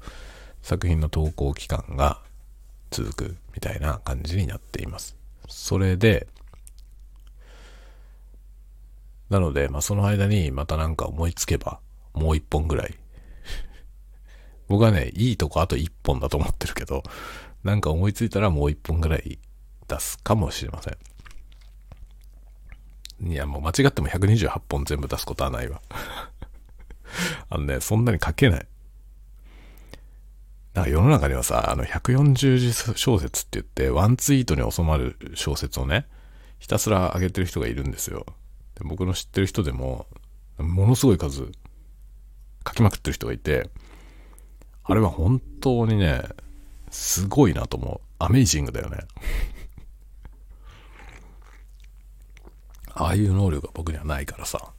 [0.62, 2.22] 作品の投稿期間が
[2.92, 5.16] 続くみたいな感じになっています。
[5.48, 6.28] それで、
[9.30, 11.80] なので、まあ、その間にまたなんか思いつけば、
[12.14, 12.96] もう一本ぐらい。
[14.68, 17.04] 僕はね、いいとこあと一本だと思ってるけど、
[17.64, 19.40] なんか思いついたらもう一本ぐらい
[19.88, 20.98] 出すかもしれません。
[23.22, 25.82] いや、もう間違っても128本全部出すことはないわ。
[27.50, 28.68] あのね、そんなに書けない。
[30.74, 36.08] なんか世の中にはさ、あの140字小説って言って、ワンツイートに収まる小説をね、
[36.60, 38.26] ひたすら上げてる人がいるんですよ。
[38.76, 40.08] で僕の知ってる人でも、
[40.58, 41.52] ものすごい数
[42.68, 43.70] 書きまくってる人がいて、
[44.84, 46.24] あれは本当にね、
[46.90, 48.08] すごいなと思う。
[48.20, 49.00] アメイジングだよね。
[53.00, 54.74] ああいう能力が僕にはないからさ、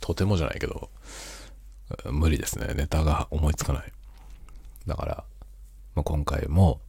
[0.00, 0.90] とてもじゃないけど、
[2.10, 2.74] 無理ですね。
[2.74, 3.92] ネタが思いつかない。
[4.88, 5.24] だから、
[5.94, 6.80] まあ、今回も、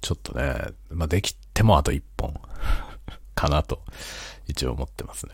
[0.00, 0.54] ちょっとね、
[0.90, 2.40] まあ、できてもあと1本
[3.34, 3.82] かなと、
[4.46, 5.32] 一応思ってますね。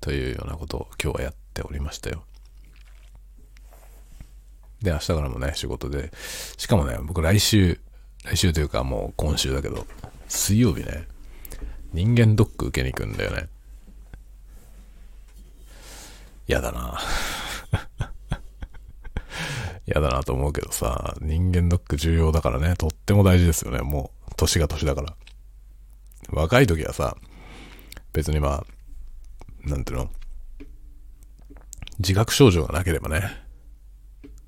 [0.00, 2.24] というようなことを今日はやっておりましたよ。
[4.82, 6.10] で、明日からもね、仕事で、
[6.56, 7.78] しかもね、僕来週、
[8.24, 9.86] 来週というかもう今週だけど、
[10.26, 11.06] 水曜日ね、
[11.92, 13.48] 人間ドック受けに行くんだよね。
[16.50, 16.98] 嫌だな
[19.86, 25.14] 嫌だなと思うけどさ、人間ドック重要だからね、とっても大事ですよね、もう、年が年だから。
[26.30, 27.16] 若い時はさ、
[28.12, 30.10] 別にまあ、なんていうの、
[32.00, 33.30] 自覚症状がなければね、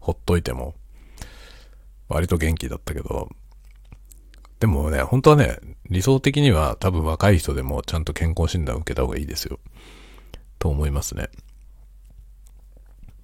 [0.00, 0.74] ほっといても、
[2.08, 3.28] 割と元気だったけど、
[4.58, 9.60] でもね、本当はね、理想的には多分若い人でもちゃんと健康診断を受けた方がいいですよ。
[10.58, 11.28] と思いますね。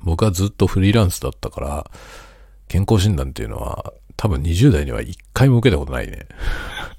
[0.01, 1.91] 僕はずっとフリーランスだったから、
[2.69, 6.27] 健康診断っていうのは、多分20代には一回も受けたことないね。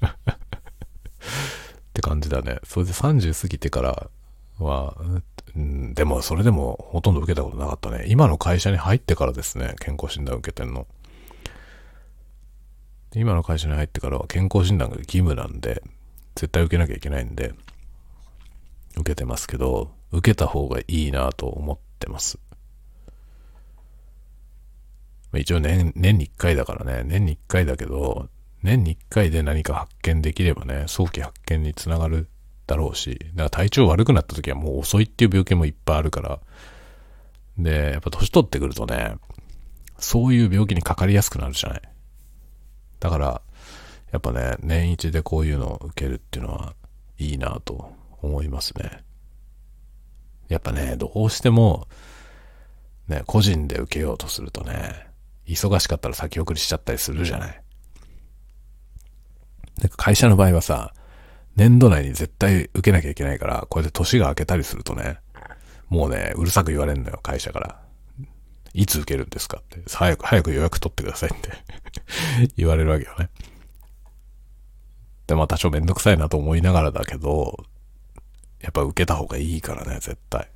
[0.00, 2.58] って感じだね。
[2.64, 4.10] それで30過ぎてから
[4.58, 4.96] は、
[5.54, 8.04] うん、でもそれでもほとんど受けたことなかったね。
[8.08, 10.86] 今の会社に入ってからですね、健康診断受けてんの。
[13.14, 15.82] 今の会社に入ってからは健康診断が義務なんで、
[16.36, 17.52] 絶対受けなきゃいけないんで、
[18.96, 22.38] 受けてますけど、受けた方がいいなと思ってます。
[25.34, 28.28] 一応年、年に1回だからね、年に1回だけど、
[28.62, 32.28] 年に1回で何か発見できればね、早期発見につながる
[32.66, 36.40] だろうし、だから体調悪くなった時はもう遅いっていう病気もいっぱいあるから、
[37.58, 39.16] で、やっぱ年取ってくるとね、
[39.98, 41.82] そういう病気にかかりやすくなるじゃない。
[42.98, 43.42] だから、
[44.12, 46.74] やっぱね、年一でこういうのを受けるっていうのは
[47.18, 49.02] いいなと思いますね。
[50.48, 51.86] やっぱね、どうしても、
[53.08, 55.09] ね、個人で受けようとするとね、
[55.50, 57.62] 忙しかったら先送りしちゃったりするじゃない。
[59.80, 60.92] で会社の場合はさ、
[61.56, 65.18] 年度内に絶対受けなきゃいけないから、こうやって年が明けたりするとね、
[65.88, 67.80] もうね、うるさく言われるのよ、会社から。
[68.72, 69.82] いつ受けるんですかって。
[69.88, 71.50] 早く、早く予約取ってくださいって
[72.56, 73.28] 言われるわけよね。
[75.26, 77.64] で、まあ多少めんどくさいなと思いながらだけど、
[78.60, 80.48] やっぱ受けた方がいいからね、絶対。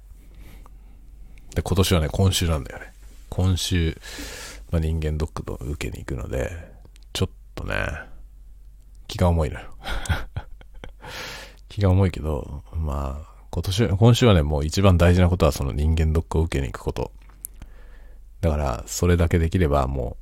[1.55, 2.93] で、今年はね、今週なんだよね。
[3.31, 4.01] 今週、
[4.75, 6.51] まあ、人間ドックと受けに行くので、
[7.13, 7.77] ちょっとね、
[9.07, 9.73] 気が重いのよ。
[11.71, 17.13] 気が重いけど、まあ、今年、今週はね、もう一番大事なことはその人間ドックを受けに行くこと。
[18.41, 20.19] だから、それだけできればもう、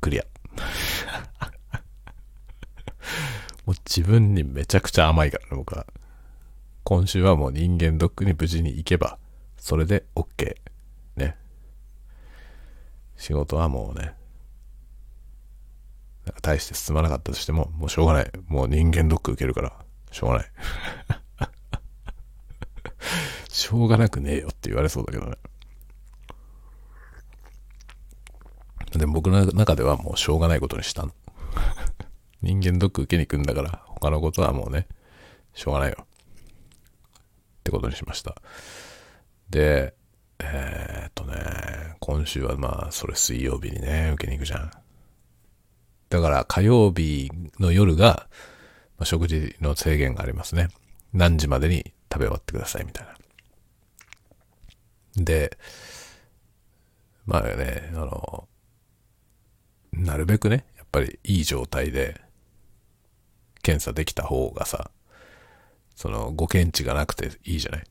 [0.00, 0.24] クリア。
[3.64, 5.86] もう自分にめちゃくちゃ甘いからね、僕は。
[6.82, 9.20] 今週はもう人間ドックに無事に行けば、
[9.58, 10.56] それで OK。
[13.22, 14.14] 仕事はもうね、
[16.42, 18.30] 大して進まなかったとしても、もうしょうがない。
[18.48, 19.72] もう人間ドック受けるから、
[20.10, 20.46] しょうがない。
[23.48, 25.36] しょうがなくねえよって言われそうだけどね。
[28.90, 31.12] でも僕の中ではもうしょうがないことにしたの。
[32.42, 34.88] 人間ドック受けに行くんだから、他のことはもうね、
[35.54, 35.98] しょうがないよ。
[36.00, 36.06] っ
[37.62, 38.34] てことにしました。
[39.48, 39.94] で、
[40.42, 44.70] えー、っとね、今週はまあ、それ水曜日にね、受けに行くじゃん。
[46.08, 48.26] だから火曜日の夜が、
[48.98, 50.68] まあ、食事の制限がありますね。
[51.12, 53.14] 何時までに食べ終わってくださいみたいな。
[55.16, 55.56] で、
[57.24, 58.48] まあね、あの、
[59.92, 62.20] なるべくね、やっぱりいい状態で
[63.62, 64.90] 検査できた方がさ、
[65.94, 67.84] その、ご検知がなくていいじゃない。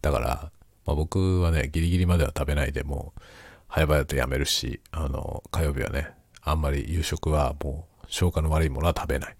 [0.00, 0.52] だから、
[0.88, 3.20] まあ、僕はね、ギリギリまでは食べないでもう、
[3.68, 6.08] 早々とやめるし、あの、火曜日はね、
[6.40, 9.36] あんまり夕食はもう、消化の悪いものは食べない。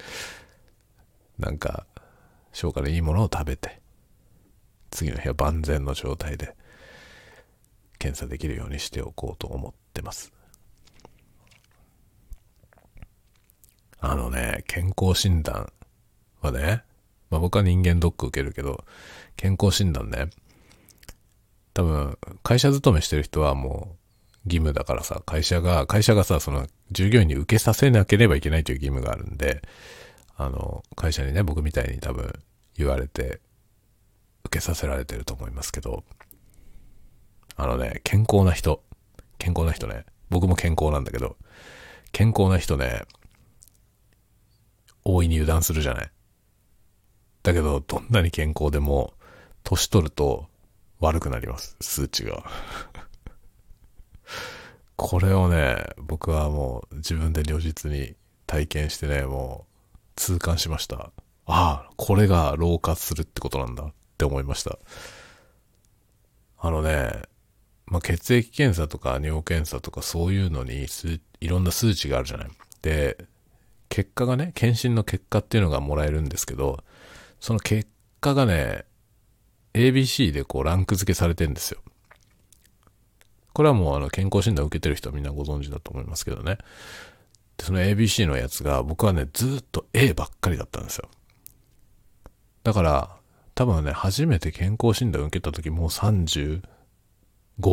[1.38, 1.86] なんか、
[2.54, 3.82] 消化のいいものを食べて、
[4.90, 6.56] 次の日は万全の状態で、
[7.98, 10.32] 検査できるようにしておこうと思ってます。
[13.98, 15.70] あのね、健康診断
[16.40, 16.82] はね、
[17.30, 18.84] まあ僕は人間ドック受けるけど、
[19.36, 20.30] 健康診断ね、
[21.74, 24.00] 多分、会社勤めしてる人はもう
[24.46, 29.62] 義務だからさ、会社が、会社がさ、その従業員に受けさせなければいけないという義務があるんで、
[30.36, 32.32] あの、会社にね、僕みたいに多分
[32.76, 33.40] 言われて、
[34.44, 36.04] 受けさせられてると思いますけど、
[37.56, 38.82] あのね、健康な人、
[39.38, 41.36] 健康な人ね、僕も健康なんだけど、
[42.10, 43.02] 健康な人ね、
[45.04, 46.10] 大いに油断するじゃない。
[47.42, 49.14] だけど、どんなに健康でも、
[49.64, 50.46] 年取ると
[51.00, 52.44] 悪くなります、数値が。
[54.96, 58.14] これをね、僕はもう自分で如実に
[58.46, 61.12] 体験してね、もう痛感しました。
[61.46, 64.78] ああ、これが老化するってことなんだって思いました。
[66.58, 67.22] あのね、
[67.86, 70.86] まあ、血液検査とか尿検査とかそういうのに
[71.40, 72.50] いろんな数値があるじゃない。
[72.82, 73.16] で、
[73.88, 76.84] 結果がね、検診の結果っていうのがもらえるんですけど、
[77.40, 77.88] その結
[78.20, 78.84] 果がね、
[79.74, 81.80] ABC でこうランク付けされてんですよ。
[83.52, 86.58] これはもうあの健康診断を受けてる人はみんなご存知だと思いますけどね。
[87.56, 91.08] で、その ABC のやつが僕はね、ずっと A ばっかりだったんですよ。
[92.62, 93.16] だから、
[93.54, 96.62] 多分ね、初めて健康診断を受けた時もう35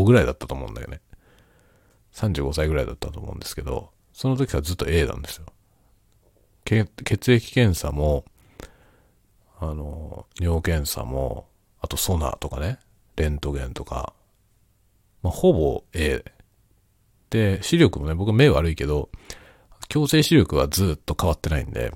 [0.03, 1.01] ぐらいだったと思うんだよね。
[2.13, 5.45] 35歳ぐらいだったと思うんですけど、その時はずっと A なんですよ。
[6.65, 8.26] 血液検査も、
[9.59, 11.47] あの、尿検査も、
[11.79, 12.79] あとソナーとかね、
[13.15, 14.13] レントゲンとか、
[15.23, 16.23] まあ、ほぼ A。
[17.29, 19.09] で、視力もね、僕目悪いけど、
[19.89, 21.91] 強制視力はずっと変わってないんで、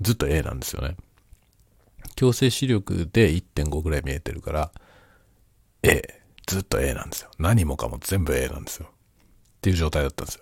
[0.00, 0.96] ずっと A なんですよね。
[2.14, 4.72] 強制視力で1.5ぐらい見えてるから、
[5.82, 6.22] A。
[6.46, 7.30] ずっと A なんですよ。
[7.38, 8.88] 何もかも全部 A なんですよ。
[8.88, 8.90] っ
[9.60, 10.36] ていう状態だったんです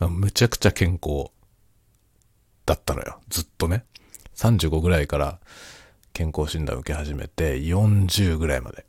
[0.00, 0.08] よ。
[0.08, 1.30] むちゃくちゃ健康
[2.66, 3.20] だったのよ。
[3.28, 3.84] ずっとね。
[4.36, 5.40] 35ぐらいから
[6.18, 8.84] 健康診断受け始めて、40ぐらいまで。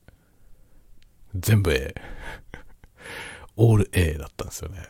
[1.35, 1.93] 全部 A。
[3.55, 4.89] オール A だったんですよね。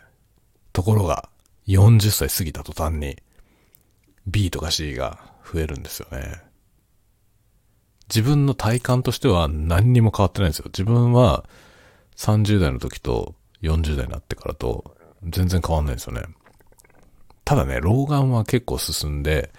[0.72, 1.28] ところが、
[1.68, 3.22] 40歳過ぎた途端に、
[4.26, 5.20] B とか C が
[5.52, 6.42] 増えるんですよね。
[8.08, 10.66] 自分の体感としては何にも変わってないんですよ。
[10.68, 11.44] 自分は
[12.16, 16.22] 30代の時と40代になってからと全然変わんないんですよね。
[17.44, 19.52] ただね、老眼は結構進んで、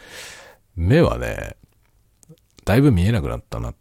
[0.77, 1.57] 目はね、
[2.65, 3.75] だいぶ見えなくなったなっ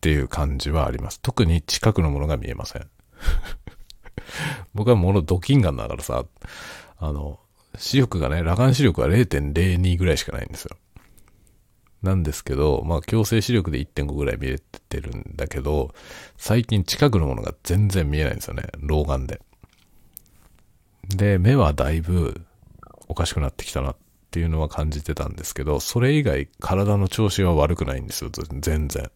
[0.00, 1.20] ていう感じはあります。
[1.20, 2.88] 特に近くのものが見えません。
[4.74, 6.24] 僕はものドキンガンだからさ、
[6.98, 7.38] あの、
[7.76, 10.76] 視力がね、裸眼視力は0.02ぐらいしかないんですよ。
[12.02, 15.94] なんですけど、まあ強制視力で1.5ぐらい見えてるんだけど、
[16.36, 18.64] 最近近くのものが全然見えないんですよね。
[18.78, 19.40] 老眼で。
[21.08, 22.44] で、目はだいぶ
[23.08, 23.96] おかしくなってきたなっ
[24.32, 29.10] っていうのは感じてたんですけど、それ以外体の調子は悪くないんですよ、全然。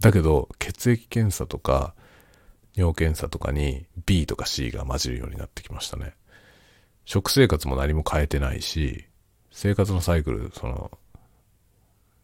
[0.00, 1.94] だけど、血液検査とか、
[2.74, 6.14] 尿検査とかに B とか C が混じるようになってきましたね。
[7.04, 9.04] 食生活も何も変えてないし、
[9.50, 10.90] 生活のサイクル、その、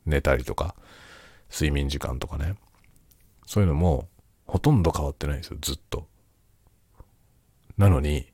[0.06, 0.74] 寝たりとか、
[1.52, 2.54] 睡眠時間とかね。
[3.44, 4.08] そういうのも、
[4.46, 6.08] ほとんど変わってないんですよ、ずっと。
[7.76, 8.32] なのに、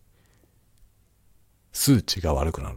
[1.73, 2.77] 数値が悪くなる。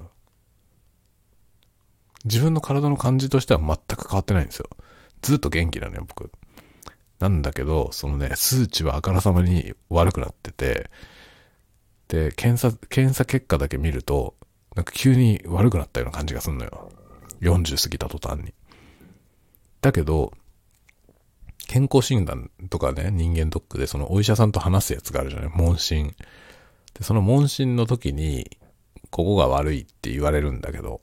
[2.26, 4.68] 自分の体の感じとしては全く変わってないんですよ。
[5.22, 6.32] ずっと元気なのよ、僕。
[7.20, 10.90] なんだけど、そのね、数値はあからさまに悪くなってて、
[12.08, 14.36] で、検査、検査結果だけ見ると、
[14.76, 16.92] なんか急に悪くなったような感じがすんのよ。
[17.42, 18.54] 40過ぎた途端に。
[19.82, 20.32] だけど、
[21.68, 25.50] 健康診断とかね、人間ドックでそのお医者さんと話すやつがあるじゃない？
[25.50, 26.16] 問診。
[26.94, 28.58] で、その問診の時に、
[29.10, 31.02] ここが悪いって言われるんだけど、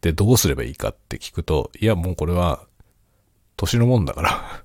[0.00, 2.66] で、どうすればいいかって聞くと、いや、もうこれは、
[3.56, 4.64] 年のもんだから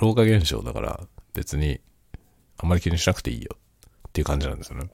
[0.00, 1.00] 老化現象だから
[1.34, 1.80] 別に
[2.58, 3.56] あまり気にしなくていいよ
[4.08, 4.90] っていう感じなんですよね。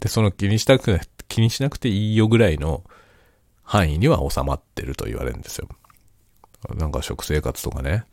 [0.00, 2.84] で、その気にしたく、気にしなくていいよぐらいの
[3.62, 5.68] 範囲には収まってると言われるんですよ。
[6.76, 8.04] なんか食生活とかね、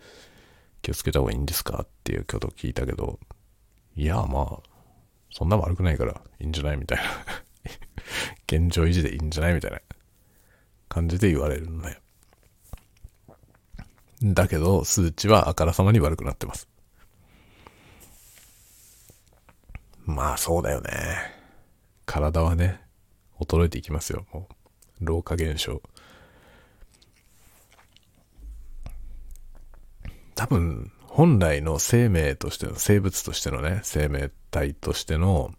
[0.82, 3.20] 気をつけた方がいいんですかっていうこと聞いたけど、
[3.96, 4.70] いや、まあ、
[5.32, 7.04] そんな悪くないからいいんじゃないみたいな
[8.48, 9.80] 現状維持でいいんじゃないみたいな
[10.88, 11.98] 感じで言われるのね。
[14.22, 16.68] だけど、数値はあからさまに悪くなってます。
[20.06, 20.92] まあ、そうだよね。
[22.06, 22.82] 体はね、
[23.40, 24.26] 衰えていきますよ。
[24.34, 24.50] も
[25.02, 25.82] う、老化現象。
[30.36, 35.54] 多分、本来の生命としての、生物としてのね、生命体としての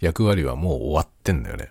[0.00, 1.70] 役割はもう終わってんだよね。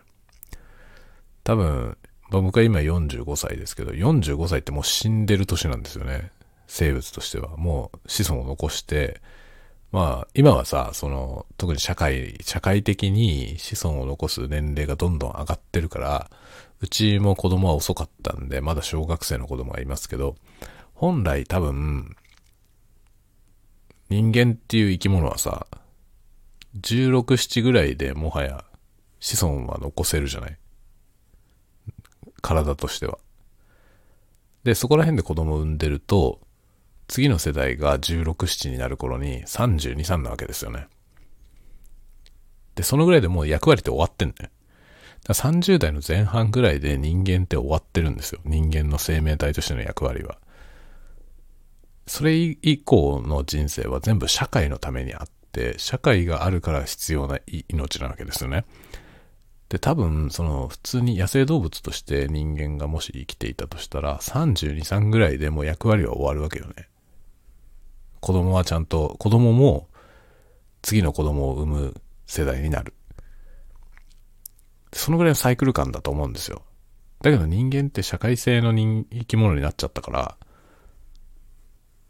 [1.43, 1.97] 多分、
[2.29, 6.31] ま、僕は今45歳ですけど、45歳ってもう死んでる年なんですよね。
[6.67, 7.57] 生物としては。
[7.57, 9.21] もう子孫を残して、
[9.91, 16.29] まあ、今はさ、その、特に社会、社会的に子孫を残す年齢がどんどん上がってるから、
[16.81, 20.35] うちも子供は遅かったんで、まだ小学生の子供がいますけど、
[20.93, 22.15] 本来多分、
[24.09, 25.65] 人間っていう生き物はさ、
[26.77, 28.65] 16、7ぐらいでもはや
[29.19, 30.57] 子孫は残せるじゃない？
[32.41, 33.17] 体としては。
[34.63, 36.39] で、そこら辺で子供を産んでると、
[37.07, 40.87] 次の世代が16、7になる頃に32、3なわけですよね。
[42.75, 44.51] で、そのぐらいでもう役割って終わってんね。
[45.25, 48.41] だ30代の前半ぐらいで人間って終わってるんですよ。
[48.45, 50.37] 人間の生命体としての役割は。
[52.07, 58.65] それ以降の人生は全部社会のためにあっって、社会があるから必要な命なわけですよね。
[59.69, 66.87] で、多分、その、普通に野生動物として人間がもし生きていたとしたら、32、3ぐらいでもう役割は終わるわけよね。
[68.19, 69.89] 子供はちゃんと、子供も
[70.81, 72.93] 次の子供を産む世代になる。
[74.93, 76.63] そのぐらいのサイクル感だと思うんですよ。
[77.21, 80.37] だけど人間って社会性の生き物になっちゃったから、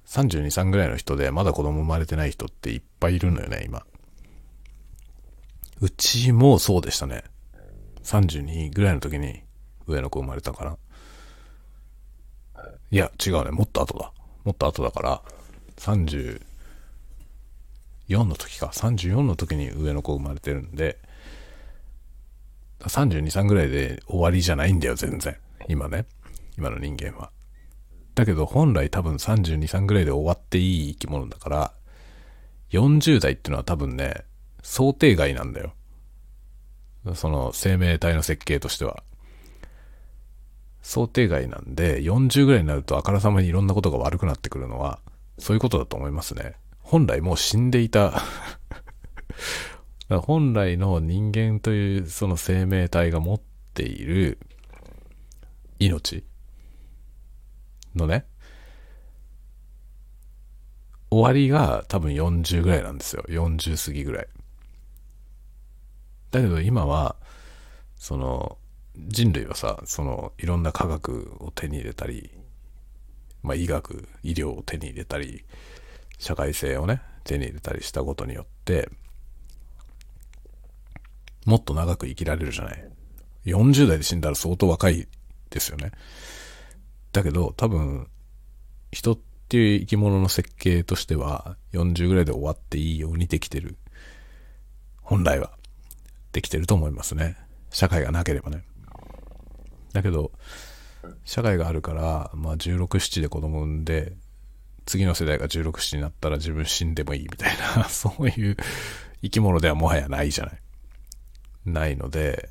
[0.09, 3.85] 32、3ぐらいの人でまだ子供生まれてない人っていっぱいいるのよね、今。
[5.81, 7.23] うちもそうでしたね。
[8.03, 9.43] 32ぐらいの時に
[9.85, 10.77] 上の子生まれたから。
[12.91, 13.51] いや、違うね。
[13.51, 14.11] もっと後だ。
[14.43, 15.21] もっと後だから、
[15.77, 16.39] 34
[18.09, 18.71] の時か。
[18.73, 20.97] 34の時に上の子生まれてるんで、
[22.79, 25.37] 32、3ぐらいで終わりじゃないんだよ、全然。
[25.67, 26.07] 今ね。
[26.57, 27.31] 今の人間は。
[28.15, 31.73] だけど本来多分32、3ぐらいで終わっていい生き物だから、
[32.71, 34.25] 40代っていうのは多分ね、
[34.61, 35.73] 想定外なんだよ。
[37.15, 39.03] その生命体の設計としては。
[40.81, 44.99] 想定外なんで、40ぐらいになるとあからさまにいろんなことが悪くなってくるのは、
[45.37, 46.55] そういうことだと思いますね。
[46.89, 48.23] 本来もう死んでいた
[50.09, 53.41] 本来の人間というその生命体が持っ
[53.75, 54.39] ている
[55.77, 56.23] 命
[57.95, 58.25] のね、
[61.11, 63.23] 終わりが多分40ぐらいなんですよ。
[63.27, 64.27] 40過ぎぐらい。
[66.31, 67.15] だけど今は、
[67.97, 68.57] その、
[68.95, 72.31] 人類はさ、その、いろんな科学を手に入れたり、
[73.41, 75.43] まあ、医学、医療を手に入れたり、
[76.17, 78.89] 社会性をね、手に入れたりしたことによって、
[81.45, 82.89] もっと長く生きられるじゃない。
[83.45, 85.07] 40代で死んだら相当若い
[85.49, 85.91] ですよね。
[87.11, 88.07] だけど、多分、
[88.91, 93.77] 人っていう生き物の設計としては、40ぐらいで終わっていいようにできてる。
[95.01, 95.51] 本来は。
[96.31, 97.35] できてると思いますね。
[97.71, 98.63] 社会がなければね。
[99.93, 100.31] だけど、
[101.23, 104.13] 社会があるから、まあ16、7で子供産んで、
[104.85, 108.57] 次の世代が16、7になったら自分死んでもいいみたいな、 そういう
[109.21, 110.61] 生き物ではもはやないじゃない。
[111.65, 112.49] ないので、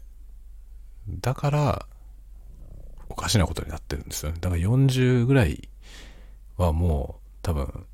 [1.08, 1.86] だから、
[3.08, 4.38] おかしなことになってるんですよね。
[4.40, 5.68] だから40ぐらい
[6.56, 7.86] はもう多分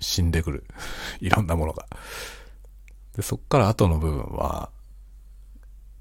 [0.00, 0.64] 死んでくる。
[1.20, 1.86] いろんなものが。
[3.14, 4.70] で、そっから後の部分は、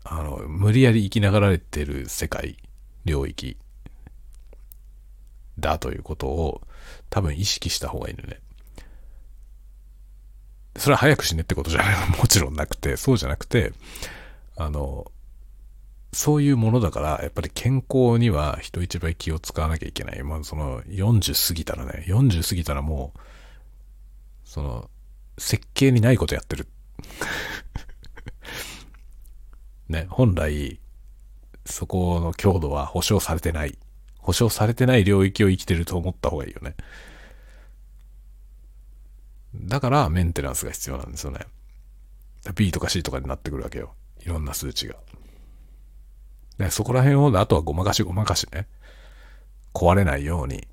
[0.04, 2.58] あの、無理やり生きながられてる世界、
[3.06, 3.58] 領域
[5.60, 6.62] だということを
[7.10, 8.40] 多分意識した方がいいのね。
[10.78, 13.74] それは早く死ねってことじゃない もちろんなくて、そうじゃなくて、
[14.58, 15.12] あの、
[16.16, 20.24] そういうものだから、やっぱり健康には人一倍気を使わなきゃいけない。
[20.24, 23.20] まあ、その、40過ぎたらね、40過ぎたらもう、
[24.46, 24.90] その、
[25.38, 26.70] 設計にないことやってる。
[29.90, 30.80] ね、本来、
[31.66, 33.78] そこの強度は保証されてない。
[34.20, 36.76] 保証されてない領域を生きてると思った方がいいよね。
[39.54, 41.42] だからメンテナンスが必要なんですよね。
[42.56, 43.94] B とか C とかになってくるわけよ。
[44.22, 44.96] いろんな数値が。
[46.58, 48.68] でそこら辺を、あとはごまかしごまかしね。
[49.74, 50.68] 壊れないように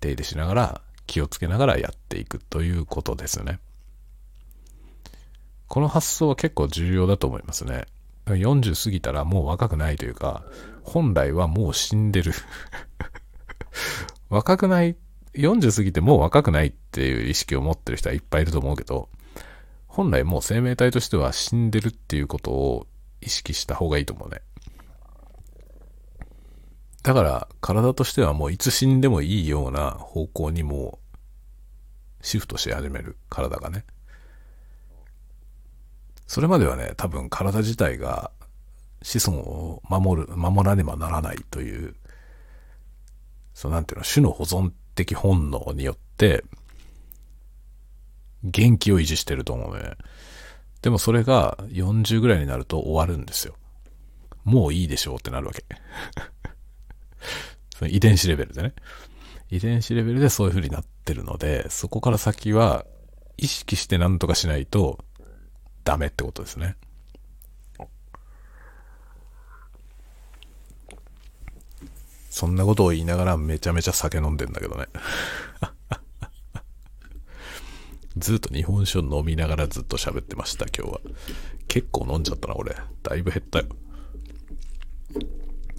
[0.00, 3.58] 手入れしながら気をつけながらやっていくということですね。
[5.66, 7.86] この発想は結構重要だと思いますね。
[8.26, 10.44] 40過ぎたらもう若くないというか、
[10.82, 12.32] 本来はもう死んでる
[14.30, 14.96] 若くない、
[15.34, 19.08] 40過ぎてもう若くないっていう意識を持ってる人はいっぱいいると思うけど、
[19.86, 22.86] 本来もう生命体としては死んでるっていうことを
[23.20, 24.40] 意識した方がいいと思うね。
[27.02, 30.98] だから体としてはもういつ死んでもいいような方向にも
[32.20, 33.84] うシフトし始める体がね。
[36.26, 38.30] それまではね、多分体自体が
[39.02, 41.96] 子孫を守る、守らねばならないという、
[43.54, 46.44] そうなんていうの、種の保存的本能によって、
[48.44, 49.96] 元気を維持してると思うね。
[50.82, 53.54] でもそれが40ぐらいになると終わるんですよ。
[54.44, 55.64] もういいでしょうってなるわけ。
[57.76, 58.74] その遺伝子レベルでね。
[59.50, 62.84] 遺伝子レベルでそういう風になってるので、そこから先は
[63.36, 65.04] 意識して何とかしないと
[65.82, 66.76] ダメってことですね。
[72.30, 74.86] そんなことを言いながらめちゃめちゃ酒飲んでんだけどね。
[78.16, 81.00] ずっと日本酒を飲みながらずっと喋ってました、今日は。
[81.66, 82.76] 結構飲んじゃったな、俺。
[83.02, 83.66] だいぶ減ったよ。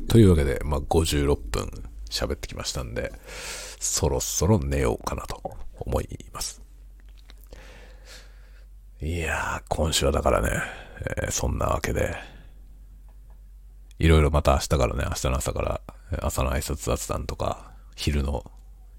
[0.08, 1.70] というわけで、まあ、56分
[2.10, 3.12] 喋ってきましたんで、
[3.80, 6.62] そろそろ寝ようかなと思います。
[9.02, 10.50] いやー、今週はだからね、
[11.24, 12.16] えー、そんなわけで、
[13.98, 15.82] いろいろまた明日からね、明日の朝から、
[16.22, 18.44] 朝の挨拶雑談とか、昼の、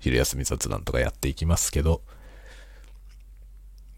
[0.00, 2.02] 昼休み雑談とかやっていきますけど、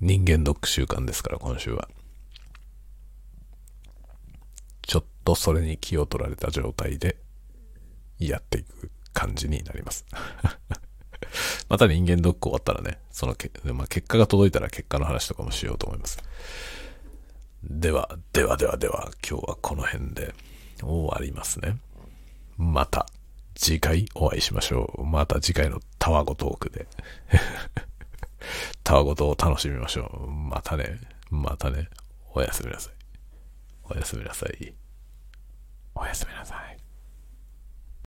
[0.00, 1.88] 人間ドック週間ですから、今週は。
[4.82, 7.16] ちょっとそれに気を取られた状態で、
[8.18, 10.06] やっていく感じになります。
[11.68, 16.18] また人間ドック終わったらね、そのけ、まあ、結果が届いたら結果の話とかもしようと思います。
[17.62, 20.34] では、ではではでは、今日はこの辺で
[20.82, 21.78] 終わりますね。
[22.56, 23.06] また
[23.54, 25.04] 次回お会いしましょう。
[25.04, 26.86] また次回のタワゴトークで。
[28.84, 30.30] タワゴトを楽しみましょう。
[30.30, 31.00] またね、
[31.30, 31.88] またね、
[32.34, 32.94] おやすみなさい。
[33.84, 34.74] おやすみなさい。
[35.94, 36.83] おやすみなさい。